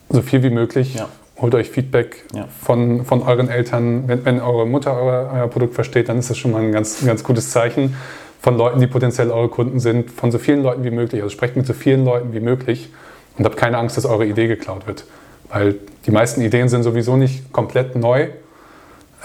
so 0.09 0.23
viel 0.23 0.43
wie 0.43 0.51
möglich. 0.51 0.95
Ja 0.95 1.09
holt 1.45 1.55
euch 1.55 1.69
Feedback 1.69 2.25
ja. 2.35 2.49
von, 2.63 3.05
von 3.05 3.23
euren 3.23 3.51
Eltern. 3.51 4.09
Wenn, 4.09 4.25
wenn 4.25 4.41
eure 4.41 4.67
Mutter 4.67 4.97
euer, 4.97 5.31
euer, 5.31 5.49
Produkt 5.49 5.75
versteht, 5.75 6.09
dann 6.09 6.19
ist 6.19 6.31
das 6.31 6.39
schon 6.39 6.53
mal 6.53 6.63
ein 6.63 6.73
ganz, 6.73 7.05
ganz 7.05 7.23
gutes 7.23 7.51
Zeichen. 7.51 7.95
Von 8.41 8.57
Leuten, 8.57 8.81
die 8.81 8.87
potenziell 8.87 9.31
eure 9.31 9.51
Kunden 9.51 9.79
sind, 9.79 10.11
von 10.11 10.33
so 10.33 10.39
vielen 10.39 10.63
Leuten 10.63 10.85
wie 10.85 10.91
möglich. 10.91 11.23
Also 11.23 11.31
sprecht 11.31 11.55
mit 11.55 11.67
so 11.67 11.75
vielen 11.75 12.03
Leuten 12.03 12.33
wie 12.33 12.41
möglich 12.41 12.89
und 13.37 13.45
habt 13.45 13.59
keine 13.59 13.77
Angst, 13.77 13.99
dass 13.99 14.07
eure 14.07 14.25
Idee 14.25 14.47
geklaut 14.47 14.87
wird. 14.87 15.05
Weil 15.51 15.75
die 16.07 16.11
meisten 16.11 16.41
Ideen 16.41 16.71
sind 16.71 16.83
sowieso 16.83 17.19
nicht 17.19 17.53
komplett 17.53 17.95
neu. 17.95 18.29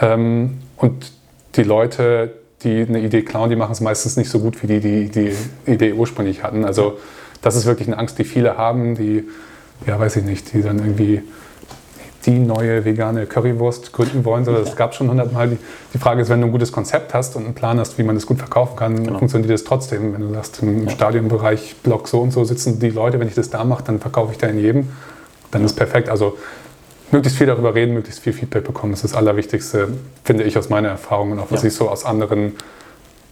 Ähm, 0.02 0.58
und 0.76 1.14
die 1.56 1.64
Leute, 1.64 2.34
die 2.64 2.82
eine 2.82 3.00
Idee 3.00 3.22
klauen, 3.22 3.50
die 3.50 3.56
machen 3.56 3.72
es 3.72 3.80
meistens 3.80 4.18
nicht 4.18 4.30
so 4.30 4.40
gut, 4.40 4.62
wie 4.62 4.68
die, 4.68 4.80
die 4.82 5.10
die 5.10 5.72
Idee 5.72 5.94
ursprünglich 5.94 6.44
hatten. 6.44 6.66
Also 6.66 6.98
das 7.42 7.56
ist 7.56 7.66
wirklich 7.66 7.88
eine 7.88 7.98
Angst, 7.98 8.20
die 8.20 8.26
viele 8.26 8.58
haben, 8.58 8.96
die, 8.96 9.24
ja 9.88 9.98
weiß 9.98 10.18
ich 10.18 10.26
nicht, 10.26 10.52
die 10.52 10.62
dann 10.62 10.80
irgendwie 10.80 11.22
die 12.26 12.38
neue 12.38 12.84
vegane 12.84 13.26
Currywurst 13.26 13.94
gründen 13.94 14.26
wollen. 14.26 14.44
So, 14.44 14.52
das 14.52 14.76
gab 14.76 14.92
es 14.92 14.98
schon 14.98 15.10
hundertmal. 15.10 15.50
Die, 15.50 15.58
die 15.94 15.98
Frage 15.98 16.22
ist, 16.22 16.30
wenn 16.30 16.42
du 16.42 16.48
ein 16.48 16.52
gutes 16.52 16.72
Konzept 16.72 17.14
hast 17.14 17.36
und 17.36 17.46
einen 17.46 17.54
Plan 17.54 17.80
hast, 17.80 17.98
wie 17.98 18.04
man 18.04 18.16
das 18.16 18.26
gut 18.26 18.40
verkaufen 18.40 18.76
kann, 18.76 19.04
genau. 19.04 19.20
funktioniert 19.20 19.52
das 19.52 19.64
trotzdem. 19.64 20.14
Wenn 20.14 20.22
du 20.22 20.34
sagst, 20.34 20.62
im 20.62 20.86
ja. 20.86 20.90
Stadionbereich, 20.90 21.78
Block 21.82 22.08
so 22.08 22.20
und 22.20 22.32
so 22.32 22.44
sitzen 22.44 22.80
die 22.80 22.90
Leute, 22.90 23.20
wenn 23.20 23.28
ich 23.28 23.36
das 23.36 23.50
da 23.50 23.64
mache, 23.64 23.84
dann 23.86 24.00
verkaufe 24.00 24.34
ich 24.34 24.38
da 24.38 24.48
in 24.48 24.60
jedem. 24.60 24.90
Dann 25.52 25.62
ja. 25.62 25.66
ist 25.66 25.76
perfekt. 25.76 26.10
Also 26.10 26.38
möglichst 27.12 27.38
viel 27.38 27.48
darüber 27.48 27.74
reden, 27.74 27.94
möglichst 27.94 28.22
viel 28.22 28.34
Feedback 28.34 28.66
bekommen. 28.66 28.92
Das 28.92 29.04
ist 29.04 29.14
das 29.14 29.18
Allerwichtigste, 29.18 29.88
finde 30.24 30.44
ich 30.44 30.58
aus 30.58 30.70
meiner 30.70 30.90
Erfahrung 30.90 31.32
und 31.32 31.40
auch 31.40 31.52
was 31.52 31.62
ja. 31.64 31.70
ich 31.70 31.74
so 31.74 31.90
aus 31.90 32.06
anderen 32.06 32.54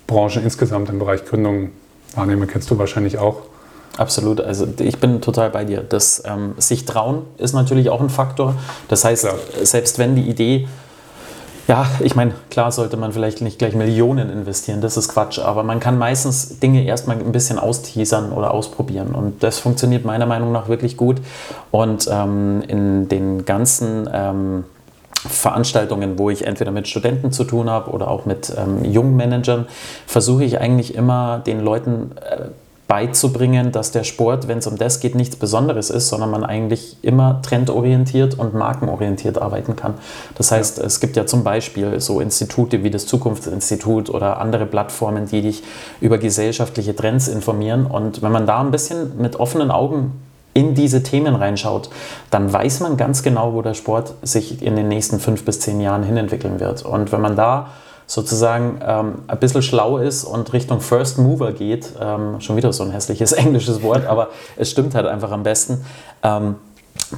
Branchen 0.08 0.44
insgesamt 0.44 0.89
im 0.89 1.00
Bereich 1.00 1.25
Gründung 1.25 1.72
wahrnehme, 2.15 2.48
kennst 2.48 2.72
du 2.72 2.77
wahrscheinlich 2.77 3.17
auch. 3.17 3.44
Absolut, 3.98 4.42
also 4.42 4.68
ich 4.80 5.00
bin 5.00 5.22
total 5.22 5.50
bei 5.50 5.66
dir. 5.66 5.82
Das 5.82 6.24
ähm, 6.25 6.54
sich 6.58 6.86
trauen 6.86 7.24
ist 7.38 7.54
natürlich 7.54 7.89
auch 7.89 8.00
ein 8.00 8.10
Faktor. 8.10 8.56
Das 8.88 9.04
heißt, 9.04 9.24
Klar. 9.24 9.36
selbst 9.63 9.98
wenn 9.98 10.16
die 10.16 10.30
Idee 10.30 10.68
ja, 11.68 11.86
ich 12.00 12.16
meine, 12.16 12.34
klar 12.50 12.72
sollte 12.72 12.96
man 12.96 13.12
vielleicht 13.12 13.42
nicht 13.42 13.60
gleich 13.60 13.75
Millionen 13.75 14.30
investieren, 14.30 14.80
das 14.80 14.96
ist 14.96 15.10
Quatsch, 15.10 15.38
aber 15.38 15.63
man 15.63 15.82
kann 15.82 15.98
meistens 15.98 16.60
Dinge 16.60 16.86
erstmal 16.86 17.18
ein 17.18 17.34
bisschen 17.34 17.60
austeasern 17.60 18.32
oder 18.32 18.51
ausprobieren 18.51 19.13
und 19.13 19.44
das 19.44 19.60
funktioniert 19.60 20.06
meiner 20.06 20.25
Meinung 20.25 20.54
nach 20.54 20.70
wirklich 20.70 20.96
gut 20.96 21.18
und 21.72 22.08
ähm, 22.10 22.63
in 22.70 23.10
den 23.10 23.44
ganzen 23.44 24.10
ähm, 24.13 24.63
Veranstaltungen, 25.27 26.18
wo 26.18 26.30
ich 26.30 26.48
entweder 26.48 26.72
mit 26.72 26.88
Studenten 26.88 27.34
zu 27.34 27.44
tun 27.44 27.70
habe 27.70 27.92
oder 27.92 28.10
auch 28.10 28.25
mit 28.25 28.54
ähm, 28.56 28.86
jungen 28.86 29.18
Managern, 29.18 29.66
versuche 30.06 30.46
ich 30.46 30.62
eigentlich 30.62 30.96
immer 30.96 31.39
den 31.39 31.60
Leuten 31.60 32.12
äh, 32.18 32.46
beizubringen, 32.88 33.72
dass 33.72 33.91
der 33.91 34.03
Sport, 34.03 34.48
wenn 34.48 34.60
es 34.60 34.67
um 34.67 34.77
das 34.77 35.00
geht, 35.01 35.13
nichts 35.13 35.36
Besonderes 35.36 35.89
ist, 35.89 36.08
sondern 36.08 36.32
man 36.32 36.44
eigentlich 36.46 36.98
immer 37.01 37.41
trendorientiert 37.41 38.39
und 38.39 38.53
markenorientiert 38.53 39.41
arbeiten 39.41 39.75
kann. 39.75 39.96
Das 40.36 40.51
heißt, 40.51 40.77
ja. 40.77 40.86
es 40.86 41.00
gibt 41.00 41.17
ja 41.17 41.25
zum 41.25 41.44
Beispiel 41.44 42.00
so 42.00 42.22
Institute 42.22 42.84
wie 42.84 42.89
das 42.89 43.06
Zukunftsinstitut 43.06 44.10
oder 44.10 44.39
andere 44.39 44.65
Plattformen, 44.65 45.25
die 45.25 45.41
dich 45.41 45.63
über 46.00 46.17
gesellschaftliche 46.17 46.96
Trends 46.96 47.27
informieren. 47.27 47.86
Und 47.86 48.22
wenn 48.22 48.32
man 48.32 48.48
da 48.48 48.62
ein 48.62 48.72
bisschen 48.72 49.17
mit 49.17 49.38
offenen 49.38 49.70
Augen 49.70 50.13
in 50.53 50.74
diese 50.74 51.03
Themen 51.03 51.36
reinschaut, 51.36 51.89
dann 52.32 52.51
weiß 52.51 52.79
man 52.79 52.96
ganz 52.96 53.22
genau, 53.22 53.53
wo 53.53 53.62
der 53.62 53.74
Sport 53.74 54.13
sich 54.22 54.63
in 54.63 54.75
den 54.75 54.88
nächsten 54.88 55.20
fünf 55.20 55.44
bis 55.44 55.60
zehn 55.60 55.82
Jahren 55.82 56.03
hinentwickeln 56.03 56.60
wird. 56.60 56.84
Und 56.84 57.12
wenn 57.12 57.22
man 57.22 57.36
da 57.36 57.67
sozusagen 58.08 58.80
ähm, 58.86 59.24
ein 59.28 59.38
bisschen 59.38 59.62
schlau 59.62 59.98
ist 59.98 60.24
und 60.24 60.52
Richtung 60.54 60.80
First 60.80 61.20
Mover 61.20 61.52
geht, 61.52 61.94
ähm, 62.02 62.40
schon 62.40 62.56
wieder 62.56 62.74
so 62.74 62.84
ein 62.84 62.92
hässliches 62.92 63.32
englisches 63.34 63.84
Wort, 63.84 64.06
aber 64.08 64.30
es 64.56 64.72
stimmt 64.72 64.96
halt 64.96 65.06
einfach 65.06 65.32
am 65.32 65.44
besten, 65.44 65.86
ähm, 66.24 66.56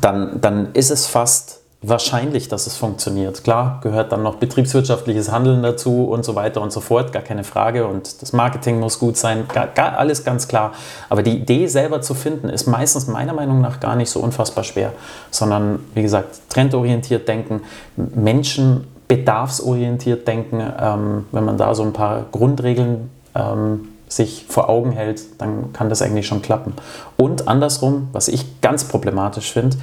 dann, 0.02 0.42
dann 0.42 0.74
ist 0.74 0.92
es 0.92 1.06
fast 1.06 1.60
wahrscheinlich, 1.82 2.50
dass 2.50 2.68
es 2.68 2.76
funktioniert. 2.76 3.44
Klar, 3.44 3.80
gehört 3.82 4.12
dann 4.12 4.22
noch 4.22 4.36
betriebswirtschaftliches 4.36 5.32
Handeln 5.32 5.64
dazu 5.64 6.06
und 6.06 6.26
so 6.26 6.36
weiter 6.36 6.62
und 6.62 6.74
so 6.74 6.82
fort, 6.82 7.14
gar 7.14 7.22
keine 7.22 7.46
Frage. 7.46 7.88
Und 7.88 8.22
das 8.22 8.34
Marketing 8.34 8.80
muss 8.80 9.00
gut 9.00 9.16
sein, 9.16 9.46
gar, 9.48 9.68
gar 9.68 9.98
alles 9.98 10.26
ganz 10.26 10.50
klar. 10.50 10.74
Aber 11.08 11.24
die 11.24 11.38
Idee 11.38 11.68
selber 11.68 12.02
zu 12.02 12.16
finden, 12.16 12.50
ist 12.50 12.68
meistens 12.68 13.08
meiner 13.08 13.34
Meinung 13.34 13.62
nach 13.62 13.80
gar 13.80 13.96
nicht 13.96 14.10
so 14.10 14.20
unfassbar 14.20 14.66
schwer, 14.66 14.92
sondern 15.32 15.80
wie 15.94 16.02
gesagt, 16.02 16.50
trendorientiert 16.50 17.28
denken, 17.28 17.62
Menschen 17.96 18.86
bedarfsorientiert 19.10 20.26
denken. 20.26 20.62
Ähm, 20.80 21.26
wenn 21.34 21.44
man 21.44 21.58
da 21.58 21.76
so 21.76 21.84
ein 21.84 21.92
paar 21.92 22.28
Grundregeln 22.32 23.10
ähm, 23.36 23.90
sich 24.08 24.46
vor 24.48 24.70
Augen 24.70 24.92
hält, 24.92 25.42
dann 25.42 25.74
kann 25.74 25.90
das 25.90 26.02
eigentlich 26.02 26.28
schon 26.28 26.42
klappen. 26.42 26.74
Und 27.18 27.50
andersrum, 27.50 28.08
was 28.14 28.30
ich 28.30 28.62
ganz 28.62 28.86
problematisch 28.86 29.52
finde, 29.52 29.78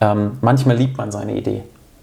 ähm, 0.00 0.32
manchmal 0.42 0.76
liebt 0.76 0.98
man 0.98 1.10
seine 1.10 1.34
Idee 1.36 1.62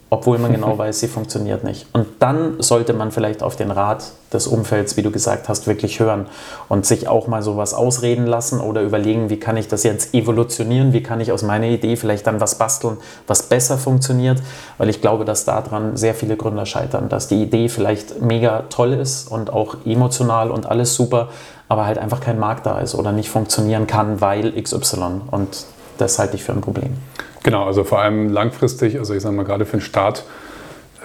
obwohl 0.09 0.37
man 0.37 0.51
genau 0.51 0.77
weiß, 0.77 0.99
sie 0.99 1.07
funktioniert 1.07 1.63
nicht. 1.63 1.87
Und 1.93 2.07
dann 2.19 2.61
sollte 2.61 2.93
man 2.93 3.11
vielleicht 3.11 3.43
auf 3.43 3.55
den 3.55 3.71
Rat 3.71 4.11
des 4.33 4.47
Umfelds, 4.47 4.97
wie 4.97 5.01
du 5.01 5.11
gesagt 5.11 5.49
hast, 5.49 5.67
wirklich 5.67 5.99
hören 5.99 6.27
und 6.67 6.85
sich 6.85 7.07
auch 7.07 7.27
mal 7.27 7.41
sowas 7.41 7.73
ausreden 7.73 8.27
lassen 8.27 8.59
oder 8.59 8.81
überlegen, 8.81 9.29
wie 9.29 9.39
kann 9.39 9.57
ich 9.57 9.67
das 9.67 9.83
jetzt 9.83 10.13
evolutionieren, 10.13 10.93
wie 10.93 11.01
kann 11.01 11.19
ich 11.19 11.31
aus 11.31 11.43
meiner 11.43 11.67
Idee 11.67 11.95
vielleicht 11.95 12.27
dann 12.27 12.39
was 12.39 12.55
basteln, 12.55 12.97
was 13.27 13.43
besser 13.43 13.77
funktioniert, 13.77 14.41
weil 14.77 14.89
ich 14.89 15.01
glaube, 15.01 15.25
dass 15.25 15.45
daran 15.45 15.97
sehr 15.97 16.13
viele 16.13 16.37
Gründer 16.37 16.65
scheitern, 16.65 17.09
dass 17.09 17.27
die 17.27 17.41
Idee 17.41 17.69
vielleicht 17.69 18.21
mega 18.21 18.63
toll 18.69 18.93
ist 18.93 19.31
und 19.31 19.51
auch 19.51 19.77
emotional 19.85 20.51
und 20.51 20.67
alles 20.67 20.93
super, 20.93 21.29
aber 21.67 21.85
halt 21.85 21.97
einfach 21.97 22.19
kein 22.19 22.39
Markt 22.39 22.65
da 22.65 22.79
ist 22.79 22.95
oder 22.95 23.11
nicht 23.11 23.29
funktionieren 23.29 23.87
kann, 23.87 24.21
weil 24.21 24.51
XY. 24.61 25.21
Und 25.31 25.65
das 25.97 26.17
halte 26.19 26.35
ich 26.35 26.43
für 26.43 26.53
ein 26.53 26.61
Problem. 26.61 26.97
Genau, 27.43 27.65
also 27.65 27.83
vor 27.83 27.99
allem 27.99 28.29
langfristig, 28.29 28.99
also 28.99 29.13
ich 29.13 29.21
sage 29.21 29.35
mal 29.35 29.45
gerade 29.45 29.65
für 29.65 29.77
den 29.77 29.81
Start, 29.81 30.25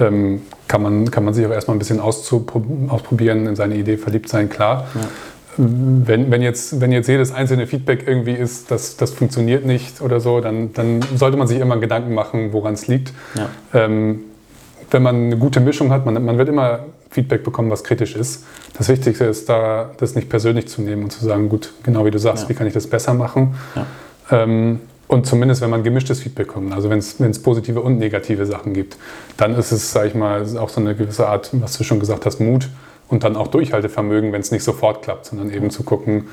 ähm, 0.01 0.43
kann, 0.67 0.83
man, 0.83 1.11
kann 1.11 1.25
man 1.25 1.35
sich 1.35 1.47
auch 1.47 1.51
erstmal 1.51 1.77
ein 1.77 1.79
bisschen 1.79 2.01
ausprobieren, 2.01 3.47
in 3.47 3.57
seine 3.57 3.77
Idee 3.77 3.97
verliebt 3.97 4.29
sein, 4.29 4.49
klar. 4.49 4.89
Ja. 4.95 5.01
Wenn, 5.57 6.33
wenn, 6.33 6.43
jetzt, 6.43 6.81
wenn 6.81 6.91
jetzt 6.91 7.07
jedes 7.07 7.33
einzelne 7.33 7.69
Feedback 7.69 8.09
irgendwie 8.09 8.33
ist, 8.33 8.73
dass 8.73 8.97
das 8.97 9.13
funktioniert 9.13 9.65
nicht 9.65 10.01
oder 10.01 10.19
so, 10.19 10.41
dann, 10.41 10.73
dann 10.73 11.01
sollte 11.15 11.37
man 11.37 11.47
sich 11.47 11.61
immer 11.61 11.77
Gedanken 11.77 12.13
machen, 12.13 12.53
woran 12.53 12.75
es 12.75 12.89
liegt. 12.89 13.13
Ja. 13.37 13.49
Ähm, 13.73 14.23
wenn 14.91 15.03
man 15.03 15.15
eine 15.15 15.39
gute 15.39 15.61
Mischung 15.61 15.93
hat, 15.93 16.05
man, 16.07 16.25
man 16.25 16.39
wird 16.39 16.49
immer 16.49 16.81
Feedback 17.11 17.45
bekommen, 17.45 17.71
was 17.71 17.85
kritisch 17.85 18.17
ist. 18.17 18.45
Das 18.77 18.89
Wichtigste 18.89 19.25
ist 19.27 19.49
da, 19.49 19.91
das 19.99 20.17
nicht 20.17 20.29
persönlich 20.29 20.67
zu 20.67 20.83
nehmen 20.83 21.05
und 21.05 21.11
zu 21.11 21.25
sagen, 21.25 21.49
gut, 21.49 21.73
genau 21.85 22.05
wie 22.05 22.11
du 22.11 22.19
sagst, 22.19 22.45
ja. 22.45 22.49
wie 22.49 22.55
kann 22.55 22.67
ich 22.67 22.75
das 22.75 22.89
besser 22.89 23.15
machen. 23.15 23.55
Ähm, 24.31 24.81
und 25.07 25.27
zumindest, 25.27 25.61
wenn 25.61 25.71
man 25.71 25.83
gemischtes 25.83 26.21
Feedback 26.21 26.49
bekommt, 26.49 26.73
also 26.73 26.91
wenn 26.91 26.99
es 26.99 27.43
positive 27.43 27.81
und 27.81 27.99
negative 27.99 28.47
Sachen 28.47 28.73
gibt, 28.73 28.97
dann 29.37 29.55
ist 29.55 29.73
es, 29.73 29.93
sage 29.93 30.09
ich 30.09 30.15
mal, 30.15 30.45
auch 30.59 30.69
so 30.69 30.81
eine 30.81 30.95
gewisse 30.95 31.29
Art, 31.29 31.51
was 31.53 31.77
du 31.77 31.85
schon 31.85 32.01
gesagt 32.01 32.27
hast, 32.27 32.41
Mut 32.41 32.69
und 33.09 33.25
dann 33.25 33.37
auch 33.37 33.49
Durchhaltevermögen, 33.49 34.33
wenn 34.33 34.41
es 34.41 34.51
nicht 34.51 34.65
sofort 34.65 35.03
klappt, 35.03 35.27
sondern 35.27 35.53
eben 35.53 35.71
zu 35.71 35.83
gucken, 35.83 36.29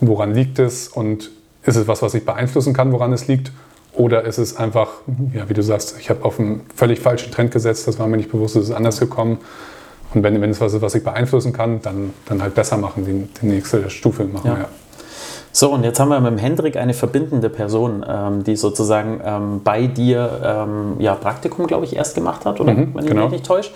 woran 0.00 0.34
liegt 0.34 0.58
es 0.58 0.88
und 0.88 1.30
ist 1.64 1.76
es 1.76 1.86
was, 1.86 2.02
was 2.02 2.14
ich 2.14 2.24
beeinflussen 2.24 2.72
kann, 2.72 2.92
woran 2.92 3.12
es 3.12 3.28
liegt 3.28 3.52
oder 3.92 4.24
ist 4.24 4.38
es 4.38 4.56
einfach, 4.56 4.88
ja, 5.34 5.48
wie 5.48 5.54
du 5.54 5.62
sagst, 5.62 5.96
ich 5.98 6.08
habe 6.08 6.24
auf 6.24 6.38
einen 6.38 6.60
völlig 6.74 7.00
falschen 7.00 7.32
Trend 7.32 7.50
gesetzt, 7.50 7.88
das 7.88 7.98
war 7.98 8.06
mir 8.06 8.16
nicht 8.16 8.30
bewusst, 8.30 8.56
es 8.56 8.64
ist 8.64 8.74
anders 8.74 9.00
gekommen. 9.00 9.38
Und 10.14 10.22
wenn, 10.22 10.40
wenn 10.40 10.50
es 10.50 10.60
was 10.60 10.72
ist, 10.72 10.80
was 10.80 10.94
ich 10.94 11.04
beeinflussen 11.04 11.52
kann, 11.52 11.82
dann, 11.82 12.14
dann 12.26 12.40
halt 12.40 12.54
besser 12.54 12.78
machen, 12.78 13.04
die, 13.04 13.40
die 13.40 13.46
nächste 13.46 13.90
Stufe 13.90 14.24
machen. 14.24 14.46
Ja. 14.46 14.58
Ja. 14.58 14.68
So, 15.58 15.72
und 15.72 15.82
jetzt 15.82 15.98
haben 15.98 16.10
wir 16.10 16.20
mit 16.20 16.30
dem 16.30 16.38
Hendrik 16.38 16.76
eine 16.76 16.94
verbindende 16.94 17.50
Person, 17.50 18.06
ähm, 18.08 18.44
die 18.44 18.54
sozusagen 18.54 19.20
ähm, 19.24 19.60
bei 19.64 19.88
dir 19.88 20.30
ähm, 20.44 21.00
ja, 21.00 21.16
Praktikum, 21.16 21.66
glaube 21.66 21.84
ich, 21.84 21.96
erst 21.96 22.14
gemacht 22.14 22.46
hat, 22.46 22.60
oder? 22.60 22.74
Mhm, 22.74 22.94
wenn 22.94 23.02
ich 23.02 23.10
genau. 23.10 23.22
mich 23.22 23.32
nicht 23.32 23.46
täusche. 23.46 23.72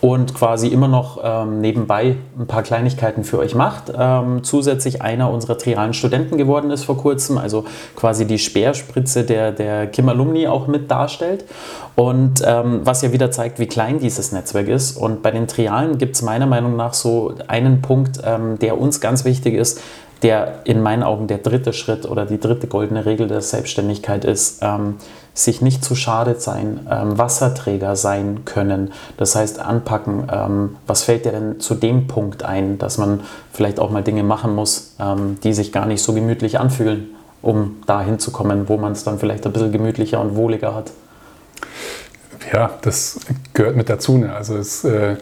Und 0.00 0.32
quasi 0.34 0.68
immer 0.68 0.88
noch 0.88 1.20
ähm, 1.22 1.60
nebenbei 1.60 2.16
ein 2.38 2.46
paar 2.46 2.62
Kleinigkeiten 2.62 3.22
für 3.22 3.38
euch 3.38 3.54
macht. 3.54 3.92
Ähm, 3.94 4.44
zusätzlich 4.44 5.02
einer 5.02 5.30
unserer 5.30 5.58
trialen 5.58 5.92
Studenten 5.92 6.38
geworden 6.38 6.70
ist 6.70 6.84
vor 6.84 6.96
kurzem, 6.96 7.36
also 7.36 7.66
quasi 7.96 8.26
die 8.26 8.38
Speerspritze 8.38 9.24
der, 9.24 9.52
der 9.52 9.88
Kim 9.88 10.08
Alumni 10.08 10.48
auch 10.48 10.68
mit 10.68 10.90
darstellt. 10.90 11.44
Und 11.96 12.42
ähm, 12.46 12.80
was 12.84 13.02
ja 13.02 13.12
wieder 13.12 13.30
zeigt, 13.30 13.58
wie 13.58 13.66
klein 13.66 13.98
dieses 13.98 14.32
Netzwerk 14.32 14.68
ist. 14.68 14.96
Und 14.96 15.22
bei 15.22 15.32
den 15.32 15.46
Trialen 15.46 15.98
gibt 15.98 16.16
es 16.16 16.22
meiner 16.22 16.46
Meinung 16.46 16.76
nach 16.76 16.94
so 16.94 17.34
einen 17.46 17.82
Punkt, 17.82 18.20
der 18.22 18.80
uns 18.80 19.00
ganz 19.00 19.24
wichtig 19.24 19.54
ist, 19.54 19.80
der 20.22 20.60
in 20.64 20.82
meinen 20.82 21.02
Augen 21.02 21.26
der 21.26 21.38
dritte 21.38 21.72
Schritt 21.72 22.06
oder 22.06 22.26
die 22.26 22.40
dritte 22.40 22.66
goldene 22.66 23.04
Regel 23.04 23.28
der 23.28 23.42
Selbstständigkeit 23.42 24.24
ist, 24.24 24.60
ähm, 24.62 24.96
sich 25.34 25.60
nicht 25.60 25.84
zu 25.84 25.94
schade 25.94 26.36
sein, 26.38 26.86
ähm, 26.90 27.18
Wasserträger 27.18 27.94
sein 27.94 28.46
können. 28.46 28.92
Das 29.18 29.36
heißt, 29.36 29.60
anpacken. 29.60 30.28
Ähm, 30.32 30.76
was 30.86 31.02
fällt 31.02 31.26
dir 31.26 31.32
denn 31.32 31.60
zu 31.60 31.74
dem 31.74 32.06
Punkt 32.06 32.42
ein, 32.42 32.78
dass 32.78 32.96
man 32.96 33.20
vielleicht 33.52 33.78
auch 33.78 33.90
mal 33.90 34.02
Dinge 34.02 34.22
machen 34.22 34.54
muss, 34.54 34.94
ähm, 34.98 35.38
die 35.44 35.52
sich 35.52 35.72
gar 35.72 35.84
nicht 35.84 36.02
so 36.02 36.14
gemütlich 36.14 36.58
anfühlen, 36.58 37.10
um 37.42 37.76
da 37.86 38.00
hinzukommen, 38.00 38.70
wo 38.70 38.78
man 38.78 38.92
es 38.92 39.04
dann 39.04 39.18
vielleicht 39.18 39.44
ein 39.44 39.52
bisschen 39.52 39.72
gemütlicher 39.72 40.20
und 40.20 40.36
wohliger 40.36 40.74
hat? 40.74 40.92
Ja, 42.50 42.70
das 42.80 43.20
gehört 43.52 43.76
mit 43.76 43.90
dazu. 43.90 44.16
Ne? 44.16 44.34
Also 44.34 44.56
es 44.56 44.84
äh 44.84 45.16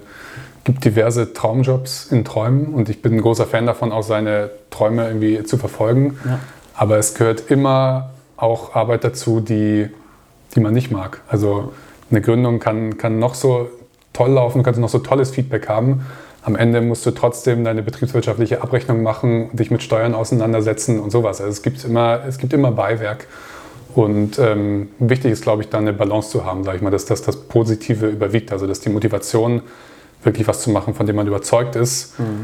gibt 0.65 0.85
diverse 0.85 1.33
Traumjobs 1.33 2.07
in 2.11 2.25
Träumen 2.25 2.75
und 2.75 2.89
ich 2.89 3.03
bin 3.03 3.15
ein 3.15 3.21
großer 3.21 3.47
Fan 3.47 3.67
davon, 3.67 3.93
auch 3.93 4.03
seine 4.03 4.51
Träume 4.71 5.07
irgendwie 5.07 5.45
zu 5.45 5.59
verfolgen. 5.59 6.19
Ja. 6.25 6.41
Aber 6.75 6.97
es 6.99 7.15
gehört 7.15 7.51
immer 7.51 8.11
auch 8.37 8.75
Arbeit 8.75 9.05
dazu, 9.05 9.41
die, 9.41 9.89
die 10.55 10.61
man 10.61 10.75
nicht 10.75 10.91
mag. 10.91 11.21
Also 11.29 11.73
eine 12.11 12.21
Gründung 12.21 12.59
kann, 12.59 12.97
kann 12.99 13.19
noch 13.19 13.35
so 13.35 13.69
toll 14.13 14.31
laufen, 14.31 14.59
du 14.59 14.65
kannst 14.65 14.81
noch 14.81 14.89
so 14.89 14.99
tolles 14.99 15.31
Feedback 15.31 15.69
haben. 15.69 16.07
Am 16.43 16.57
Ende 16.57 16.81
musst 16.81 17.07
du 17.07 17.11
trotzdem 17.11 17.65
deine 17.65 17.83
betriebswirtschaftliche 17.83 18.63
Abrechnung 18.63 19.03
machen, 19.03 19.49
dich 19.57 19.71
mit 19.71 19.83
Steuern 19.83 20.15
auseinandersetzen 20.15 21.01
und 21.01 21.11
sowas. 21.11 21.41
Also 21.41 21.51
es 21.51 21.63
gibt 21.63 21.85
immer, 21.85 22.21
es 22.27 22.39
gibt 22.39 22.53
immer 22.53 22.71
Beiwerk. 22.71 23.27
Und 23.95 24.39
ähm, 24.39 24.89
wichtig 24.99 25.33
ist, 25.33 25.43
glaube 25.43 25.63
ich, 25.63 25.69
da 25.69 25.79
eine 25.79 25.93
Balance 25.93 26.31
zu 26.31 26.45
haben, 26.45 26.65
sage 26.65 26.77
ich 26.77 26.83
mal, 26.83 26.91
dass, 26.91 27.05
dass 27.05 27.23
das 27.23 27.37
Positive 27.37 28.09
überwiegt, 28.09 28.53
also 28.53 28.67
dass 28.67 28.81
die 28.81 28.89
Motivation, 28.89 29.63
wirklich 30.25 30.49
was 30.49 30.63
zu 30.63 30.71
machen, 30.71 30.95
von 30.95 31.07
dem 31.07 31.17
man 31.17 31.27
überzeugt 31.27 31.77
ist, 31.77 32.19
mhm. 32.19 32.43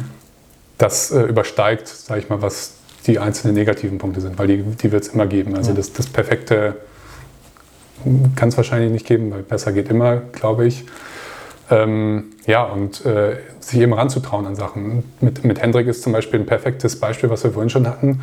das 0.78 1.10
äh, 1.10 1.22
übersteigt, 1.22 1.88
sage 1.88 2.20
ich 2.20 2.28
mal, 2.28 2.42
was 2.42 2.74
die 3.06 3.18
einzelnen 3.18 3.54
negativen 3.54 3.98
Punkte 3.98 4.20
sind, 4.20 4.38
weil 4.38 4.46
die, 4.46 4.62
die 4.62 4.92
wird 4.92 5.04
es 5.04 5.08
immer 5.08 5.26
geben. 5.26 5.56
Also 5.56 5.70
ja. 5.70 5.76
das, 5.76 5.92
das 5.92 6.06
perfekte 6.06 6.76
kann 8.36 8.48
es 8.48 8.56
wahrscheinlich 8.56 8.90
nicht 8.90 9.06
geben, 9.06 9.30
weil 9.30 9.42
besser 9.42 9.72
geht 9.72 9.90
immer, 9.90 10.16
glaube 10.16 10.66
ich. 10.66 10.84
Ähm, 11.70 12.24
ja, 12.46 12.64
und 12.64 13.04
äh, 13.06 13.36
sich 13.60 13.80
eben 13.80 13.92
ranzutrauen 13.92 14.46
an 14.46 14.56
Sachen. 14.56 15.04
Mit, 15.20 15.44
mit 15.44 15.60
Hendrik 15.60 15.86
ist 15.86 16.02
zum 16.02 16.12
Beispiel 16.12 16.40
ein 16.40 16.46
perfektes 16.46 16.98
Beispiel, 16.98 17.30
was 17.30 17.44
wir 17.44 17.52
vorhin 17.52 17.70
schon 17.70 17.86
hatten. 17.86 18.22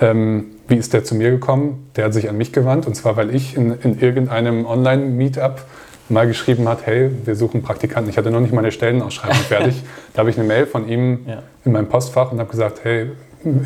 Ja. 0.00 0.10
Ähm, 0.10 0.46
wie 0.68 0.76
ist 0.76 0.92
der 0.92 1.04
zu 1.04 1.14
mir 1.14 1.30
gekommen? 1.30 1.90
Der 1.96 2.06
hat 2.06 2.14
sich 2.14 2.28
an 2.28 2.38
mich 2.38 2.52
gewandt 2.52 2.86
und 2.86 2.94
zwar, 2.94 3.16
weil 3.16 3.34
ich 3.34 3.56
in, 3.56 3.72
in 3.82 3.98
irgendeinem 3.98 4.64
Online-Meetup 4.64 5.62
mal 6.08 6.26
geschrieben 6.26 6.68
hat, 6.68 6.86
hey, 6.86 7.10
wir 7.24 7.36
suchen 7.36 7.62
Praktikanten. 7.62 8.10
Ich 8.10 8.16
hatte 8.16 8.30
noch 8.30 8.40
nicht 8.40 8.52
meine 8.52 8.72
Stellenausschreibung 8.72 9.36
fertig. 9.48 9.82
da 10.14 10.20
habe 10.20 10.30
ich 10.30 10.38
eine 10.38 10.46
Mail 10.46 10.66
von 10.66 10.88
ihm 10.88 11.20
ja. 11.26 11.42
in 11.64 11.72
meinem 11.72 11.88
Postfach 11.88 12.32
und 12.32 12.38
habe 12.40 12.50
gesagt, 12.50 12.80
hey, 12.84 13.10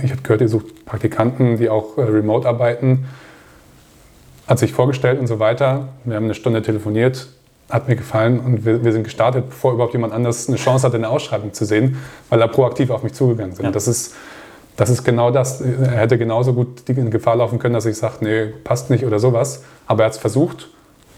ich 0.03 0.11
habe 0.11 0.23
gehört, 0.23 0.41
ihr 0.41 0.49
sucht 0.49 0.85
Praktikanten, 0.85 1.57
die 1.57 1.69
auch 1.69 1.97
äh, 1.97 2.03
remote 2.03 2.47
arbeiten. 2.47 3.07
Hat 4.47 4.59
sich 4.59 4.73
vorgestellt 4.73 5.19
und 5.21 5.27
so 5.27 5.39
weiter. 5.39 5.89
Wir 6.05 6.17
haben 6.17 6.25
eine 6.25 6.35
Stunde 6.35 6.63
telefoniert, 6.63 7.29
hat 7.71 7.89
mir 7.89 7.97
gefallen 7.97 8.41
und 8.41 8.67
wir, 8.67 8.85
wir 8.85 8.93
sind 8.93 9.05
gestartet, 9.05 9.49
bevor 9.49 9.73
überhaupt 9.73 9.95
jemand 9.95 10.13
anders 10.13 10.49
eine 10.49 10.59
Chance 10.59 10.87
hatte, 10.87 10.97
eine 10.97 11.09
Ausschreibung 11.09 11.53
zu 11.53 11.65
sehen, 11.65 11.97
weil 12.29 12.41
er 12.41 12.49
proaktiv 12.49 12.91
auf 12.91 13.03
mich 13.03 13.15
zugegangen 13.15 13.55
sind. 13.55 13.65
Ja. 13.65 13.71
Das, 13.71 13.89
ist, 13.89 14.15
das 14.77 14.91
ist 14.91 15.05
genau 15.05 15.31
das. 15.31 15.61
Er 15.61 15.93
hätte 15.93 16.19
genauso 16.19 16.53
gut 16.53 16.89
in 16.89 17.11
Gefahr 17.11 17.37
laufen 17.37 17.59
können, 17.59 17.75
dass 17.75 17.87
ich 17.87 17.97
sage, 17.97 18.17
nee, 18.21 18.47
passt 18.65 18.91
nicht 18.91 19.07
oder 19.07 19.19
sowas. 19.19 19.63
Aber 19.87 20.03
er 20.03 20.07
hat 20.07 20.13
es 20.13 20.19
versucht 20.19 20.69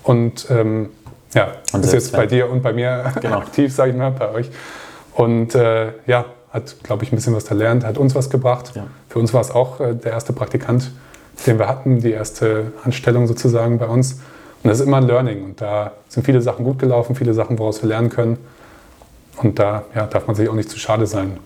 und 0.04 0.46
ähm, 0.50 0.90
ja, 1.34 1.52
und 1.72 1.84
ist 1.84 1.92
jetzt 1.92 2.12
bei 2.12 2.26
dir 2.26 2.50
und 2.50 2.62
bei 2.62 2.72
mir 2.72 3.12
genau. 3.20 3.38
aktiv, 3.38 3.72
sage 3.72 3.90
ich 3.90 3.96
mal, 3.96 4.10
bei 4.10 4.30
euch. 4.30 4.50
Und 5.14 5.54
äh, 5.54 5.92
ja, 6.06 6.26
hat, 6.50 6.76
glaube 6.82 7.04
ich, 7.04 7.12
ein 7.12 7.16
bisschen 7.16 7.34
was 7.34 7.46
gelernt, 7.46 7.84
hat 7.84 7.98
uns 7.98 8.14
was 8.14 8.30
gebracht. 8.30 8.72
Ja. 8.74 8.86
Für 9.08 9.18
uns 9.18 9.34
war 9.34 9.40
es 9.40 9.50
auch 9.50 9.80
äh, 9.80 9.94
der 9.94 10.12
erste 10.12 10.32
Praktikant, 10.32 10.92
den 11.46 11.58
wir 11.58 11.68
hatten, 11.68 12.00
die 12.00 12.12
erste 12.12 12.72
Anstellung 12.84 13.26
sozusagen 13.26 13.78
bei 13.78 13.86
uns. 13.86 14.14
Und 14.62 14.70
das 14.70 14.80
ist 14.80 14.86
immer 14.86 14.98
ein 14.98 15.06
Learning. 15.06 15.44
Und 15.44 15.60
da 15.60 15.92
sind 16.08 16.24
viele 16.24 16.40
Sachen 16.40 16.64
gut 16.64 16.78
gelaufen, 16.78 17.16
viele 17.16 17.34
Sachen, 17.34 17.58
woraus 17.58 17.82
wir 17.82 17.88
lernen 17.88 18.08
können. 18.08 18.38
Und 19.42 19.58
da 19.58 19.84
ja, 19.94 20.06
darf 20.06 20.26
man 20.26 20.36
sich 20.36 20.48
auch 20.48 20.54
nicht 20.54 20.70
zu 20.70 20.78
schade 20.78 21.06
sein 21.06 21.38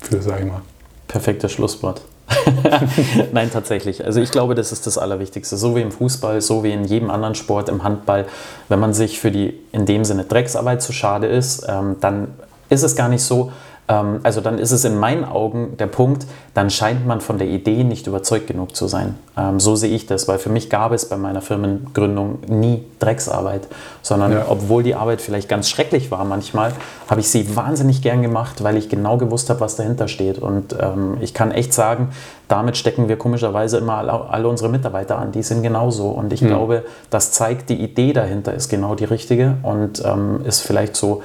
für, 0.00 0.22
sage 0.22 0.44
ich 0.44 0.50
mal. 0.50 0.62
Perfektes 1.08 1.52
Schlusswort. 1.52 2.02
Nein, 3.32 3.50
tatsächlich. 3.52 4.04
Also 4.04 4.20
ich 4.20 4.30
glaube, 4.30 4.54
das 4.54 4.72
ist 4.72 4.86
das 4.86 4.98
Allerwichtigste. 4.98 5.56
So 5.56 5.76
wie 5.76 5.82
im 5.82 5.92
Fußball, 5.92 6.40
so 6.40 6.64
wie 6.64 6.72
in 6.72 6.84
jedem 6.84 7.10
anderen 7.10 7.34
Sport, 7.34 7.68
im 7.68 7.84
Handball. 7.84 8.26
Wenn 8.68 8.80
man 8.80 8.92
sich 8.92 9.20
für 9.20 9.30
die 9.30 9.58
in 9.72 9.86
dem 9.86 10.04
Sinne 10.04 10.24
Drecksarbeit 10.24 10.82
zu 10.82 10.92
schade 10.92 11.26
ist, 11.26 11.66
ähm, 11.68 11.96
dann 12.00 12.28
ist 12.68 12.82
es 12.82 12.96
gar 12.96 13.08
nicht 13.08 13.22
so, 13.22 13.52
ähm, 13.88 14.20
also 14.22 14.40
dann 14.40 14.58
ist 14.58 14.72
es 14.72 14.84
in 14.84 14.98
meinen 14.98 15.24
Augen 15.24 15.76
der 15.78 15.86
Punkt, 15.86 16.26
dann 16.54 16.70
scheint 16.70 17.06
man 17.06 17.20
von 17.20 17.38
der 17.38 17.46
Idee 17.46 17.84
nicht 17.84 18.06
überzeugt 18.06 18.46
genug 18.46 18.74
zu 18.74 18.88
sein. 18.88 19.14
Ähm, 19.36 19.60
so 19.60 19.76
sehe 19.76 19.94
ich 19.94 20.06
das, 20.06 20.26
weil 20.28 20.38
für 20.38 20.48
mich 20.48 20.70
gab 20.70 20.92
es 20.92 21.08
bei 21.08 21.16
meiner 21.16 21.40
Firmengründung 21.40 22.38
nie 22.48 22.82
Drecksarbeit, 22.98 23.68
sondern 24.02 24.32
ja. 24.32 24.46
obwohl 24.48 24.82
die 24.82 24.94
Arbeit 24.94 25.20
vielleicht 25.20 25.48
ganz 25.48 25.68
schrecklich 25.68 26.10
war 26.10 26.24
manchmal, 26.24 26.72
habe 27.08 27.20
ich 27.20 27.30
sie 27.30 27.54
wahnsinnig 27.54 28.02
gern 28.02 28.22
gemacht, 28.22 28.64
weil 28.64 28.76
ich 28.76 28.88
genau 28.88 29.18
gewusst 29.18 29.50
habe, 29.50 29.60
was 29.60 29.76
dahinter 29.76 30.08
steht. 30.08 30.38
Und 30.38 30.74
ähm, 30.80 31.18
ich 31.20 31.34
kann 31.34 31.50
echt 31.52 31.72
sagen, 31.72 32.08
damit 32.48 32.76
stecken 32.76 33.08
wir 33.08 33.16
komischerweise 33.16 33.78
immer 33.78 33.94
alle, 33.94 34.12
alle 34.30 34.48
unsere 34.48 34.68
Mitarbeiter 34.68 35.18
an. 35.18 35.32
Die 35.32 35.42
sind 35.42 35.62
genauso. 35.62 36.08
Und 36.08 36.32
ich 36.32 36.42
mhm. 36.42 36.48
glaube, 36.48 36.84
das 37.10 37.32
zeigt, 37.32 37.68
die 37.68 37.82
Idee 37.82 38.12
dahinter 38.12 38.54
ist 38.54 38.68
genau 38.68 38.94
die 38.94 39.04
richtige 39.04 39.56
und 39.62 40.02
ähm, 40.04 40.40
ist 40.44 40.60
vielleicht 40.60 40.96
so 40.96 41.22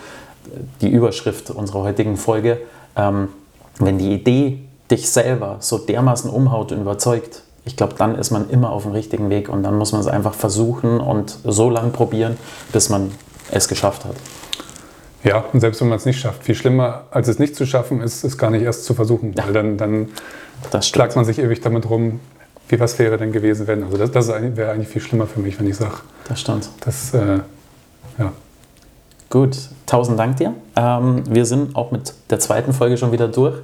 die 0.81 0.89
Überschrift 0.89 1.49
unserer 1.49 1.83
heutigen 1.83 2.17
Folge, 2.17 2.59
ähm, 2.95 3.29
wenn 3.79 3.97
die 3.97 4.13
Idee 4.13 4.59
dich 4.89 5.09
selber 5.09 5.57
so 5.59 5.77
dermaßen 5.77 6.29
umhaut 6.29 6.71
und 6.71 6.81
überzeugt, 6.81 7.43
ich 7.63 7.77
glaube, 7.77 7.93
dann 7.97 8.15
ist 8.15 8.31
man 8.31 8.49
immer 8.49 8.71
auf 8.71 8.83
dem 8.83 8.91
richtigen 8.91 9.29
Weg 9.29 9.47
und 9.47 9.63
dann 9.63 9.77
muss 9.77 9.91
man 9.91 10.01
es 10.01 10.07
einfach 10.07 10.33
versuchen 10.33 10.99
und 10.99 11.37
so 11.43 11.69
lange 11.69 11.89
probieren, 11.89 12.37
bis 12.73 12.89
man 12.89 13.11
es 13.51 13.67
geschafft 13.67 14.05
hat. 14.05 14.15
Ja, 15.23 15.45
und 15.53 15.59
selbst 15.59 15.81
wenn 15.81 15.89
man 15.89 15.97
es 15.97 16.05
nicht 16.05 16.19
schafft, 16.19 16.43
viel 16.43 16.55
schlimmer 16.55 17.03
als 17.11 17.27
es 17.27 17.37
nicht 17.37 17.55
zu 17.55 17.65
schaffen, 17.67 18.01
ist 18.01 18.23
es 18.23 18.37
gar 18.37 18.49
nicht 18.49 18.63
erst 18.63 18.85
zu 18.85 18.95
versuchen, 18.95 19.33
ja. 19.37 19.45
weil 19.45 19.53
dann, 19.53 19.77
dann 19.77 20.07
schlagt 20.81 21.15
man 21.15 21.25
sich 21.25 21.37
ewig 21.37 21.61
damit 21.61 21.87
rum, 21.89 22.19
wie 22.69 22.79
was 22.79 22.97
wäre 22.97 23.17
denn 23.17 23.31
gewesen, 23.31 23.67
wenn. 23.67 23.83
Also 23.83 23.97
das, 23.97 24.11
das 24.11 24.29
wäre 24.29 24.71
eigentlich 24.71 24.87
viel 24.87 25.01
schlimmer 25.01 25.27
für 25.27 25.39
mich, 25.39 25.59
wenn 25.59 25.67
ich 25.67 25.75
sage. 25.75 25.97
Das 26.27 26.41
stimmt. 26.41 26.69
Das, 26.79 27.13
äh, 27.13 27.39
ja. 28.17 28.31
Gut, 29.31 29.57
tausend 29.85 30.19
Dank 30.19 30.35
dir. 30.35 30.53
Ähm, 30.75 31.23
wir 31.29 31.45
sind 31.45 31.77
auch 31.77 31.91
mit 31.91 32.13
der 32.29 32.41
zweiten 32.41 32.73
Folge 32.73 32.97
schon 32.97 33.13
wieder 33.13 33.29
durch. 33.29 33.55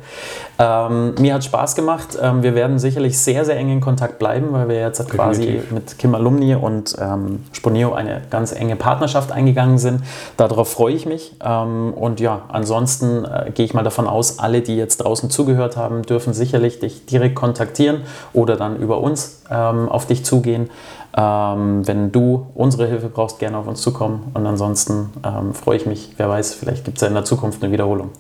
Ähm, 0.59 1.13
mir 1.19 1.33
hat 1.33 1.43
Spaß 1.43 1.75
gemacht. 1.75 2.17
Ähm, 2.21 2.41
wir 2.41 2.55
werden 2.55 2.79
sicherlich 2.79 3.19
sehr, 3.19 3.43
sehr 3.43 3.57
eng 3.57 3.69
in 3.69 3.81
Kontakt 3.81 4.17
bleiben, 4.17 4.47
weil 4.51 4.69
wir 4.69 4.79
jetzt 4.79 4.99
Definitiv. 4.99 5.17
quasi 5.17 5.61
mit 5.71 5.97
Kim 5.97 6.15
Alumni 6.15 6.55
und 6.55 6.95
ähm, 7.01 7.43
Sponeo 7.51 7.93
eine 7.93 8.21
ganz 8.29 8.53
enge 8.53 8.77
Partnerschaft 8.77 9.33
eingegangen 9.33 9.77
sind. 9.77 10.03
Darauf 10.37 10.71
freue 10.71 10.93
ich 10.93 11.05
mich. 11.05 11.35
Ähm, 11.43 11.93
und 11.93 12.21
ja, 12.21 12.43
ansonsten 12.47 13.25
äh, 13.25 13.51
gehe 13.53 13.65
ich 13.65 13.73
mal 13.73 13.83
davon 13.83 14.07
aus, 14.07 14.39
alle, 14.39 14.61
die 14.61 14.77
jetzt 14.77 14.97
draußen 14.97 15.29
zugehört 15.29 15.75
haben, 15.75 16.03
dürfen 16.03 16.31
sicherlich 16.33 16.79
dich 16.79 17.05
direkt 17.05 17.35
kontaktieren 17.35 18.03
oder 18.31 18.55
dann 18.55 18.77
über 18.77 19.01
uns 19.01 19.43
ähm, 19.51 19.89
auf 19.89 20.05
dich 20.05 20.23
zugehen. 20.23 20.69
Ähm, 21.17 21.87
wenn 21.87 22.11
du 22.11 22.47
unsere 22.53 22.87
Hilfe 22.87 23.09
brauchst, 23.09 23.39
gerne 23.39 23.57
auf 23.57 23.67
uns 23.67 23.81
zukommen. 23.81 24.31
Und 24.35 24.45
ansonsten 24.45 25.09
ähm, 25.25 25.53
freue 25.55 25.77
ich 25.77 25.85
mich, 25.87 26.13
wer 26.17 26.29
weiß, 26.29 26.53
vielleicht 26.53 26.85
gibt 26.85 26.97
es 26.97 27.01
ja 27.01 27.07
in 27.07 27.15
der 27.15 27.25
Zukunft 27.25 27.63
eine 27.63 27.71
Wiederholung. 27.71 28.11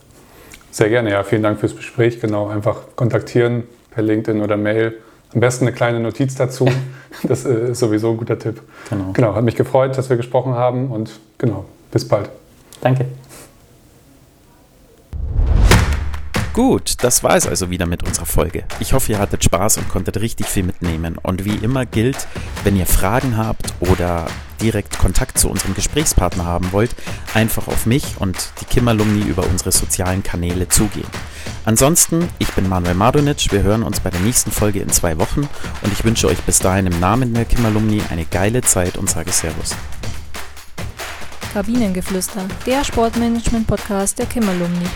Sehr 0.71 0.89
gerne, 0.89 1.11
ja. 1.11 1.23
Vielen 1.23 1.43
Dank 1.43 1.59
fürs 1.59 1.75
Gespräch. 1.75 2.19
Genau, 2.19 2.47
einfach 2.47 2.81
kontaktieren 2.95 3.63
per 3.91 4.03
LinkedIn 4.03 4.41
oder 4.41 4.57
Mail. 4.57 4.97
Am 5.33 5.41
besten 5.41 5.65
eine 5.65 5.75
kleine 5.75 5.99
Notiz 5.99 6.35
dazu. 6.35 6.67
Das 7.23 7.45
äh, 7.45 7.71
ist 7.71 7.79
sowieso 7.79 8.11
ein 8.11 8.17
guter 8.17 8.37
Tipp. 8.37 8.61
Genau. 8.89 9.11
genau, 9.13 9.33
hat 9.33 9.43
mich 9.43 9.55
gefreut, 9.55 9.97
dass 9.97 10.09
wir 10.09 10.17
gesprochen 10.17 10.53
haben 10.53 10.91
und 10.91 11.19
genau, 11.39 11.65
bis 11.89 12.07
bald. 12.07 12.29
Danke. 12.81 13.05
Gut, 16.57 17.03
das 17.03 17.21
war 17.21 17.35
es 17.35 17.45
also 17.45 17.69
wieder 17.69 17.85
mit 17.85 18.01
unserer 18.01 18.25
Folge. 18.25 18.63
Ich 18.79 18.93
hoffe, 18.93 19.11
ihr 19.11 19.19
hattet 19.19 19.43
Spaß 19.43 19.77
und 19.77 19.89
konntet 19.89 20.19
richtig 20.19 20.47
viel 20.47 20.63
mitnehmen. 20.63 21.19
Und 21.21 21.45
wie 21.45 21.53
immer 21.53 21.85
gilt, 21.85 22.27
wenn 22.63 22.75
ihr 22.75 22.87
Fragen 22.87 23.37
habt 23.37 23.75
oder 23.79 24.25
direkt 24.59 24.97
Kontakt 24.97 25.37
zu 25.37 25.51
unserem 25.51 25.75
Gesprächspartner 25.75 26.45
haben 26.45 26.71
wollt, 26.71 26.95
einfach 27.35 27.67
auf 27.67 27.85
mich 27.85 28.15
und 28.17 28.49
die 28.59 28.65
Kim 28.65 28.87
Alumni 28.87 29.21
über 29.21 29.45
unsere 29.45 29.71
sozialen 29.71 30.23
Kanäle 30.23 30.67
zugehen. 30.67 31.05
Ansonsten, 31.63 32.27
ich 32.39 32.51
bin 32.53 32.67
Manuel 32.67 32.95
Madonic, 32.95 33.51
wir 33.51 33.61
hören 33.61 33.83
uns 33.83 33.99
bei 33.99 34.09
der 34.09 34.21
nächsten 34.21 34.49
Folge 34.49 34.79
in 34.79 34.89
zwei 34.89 35.19
Wochen 35.19 35.41
und 35.41 35.93
ich 35.93 36.03
wünsche 36.05 36.27
euch 36.27 36.41
bis 36.41 36.57
dahin 36.57 36.87
im 36.87 36.99
Namen 36.99 37.35
der 37.35 37.45
Kim 37.45 37.63
Alumni 37.67 38.01
eine 38.09 38.25
geile 38.25 38.63
Zeit 38.63 38.97
und 38.97 39.11
sage 39.11 39.31
Servus. 39.31 39.75
Kabinengeflüster, 41.53 42.47
der 42.65 42.83
Sportmanagement-Podcast 42.83 44.17
der 44.17 44.25
Kim 44.25 44.49
Alumni. 44.49 44.87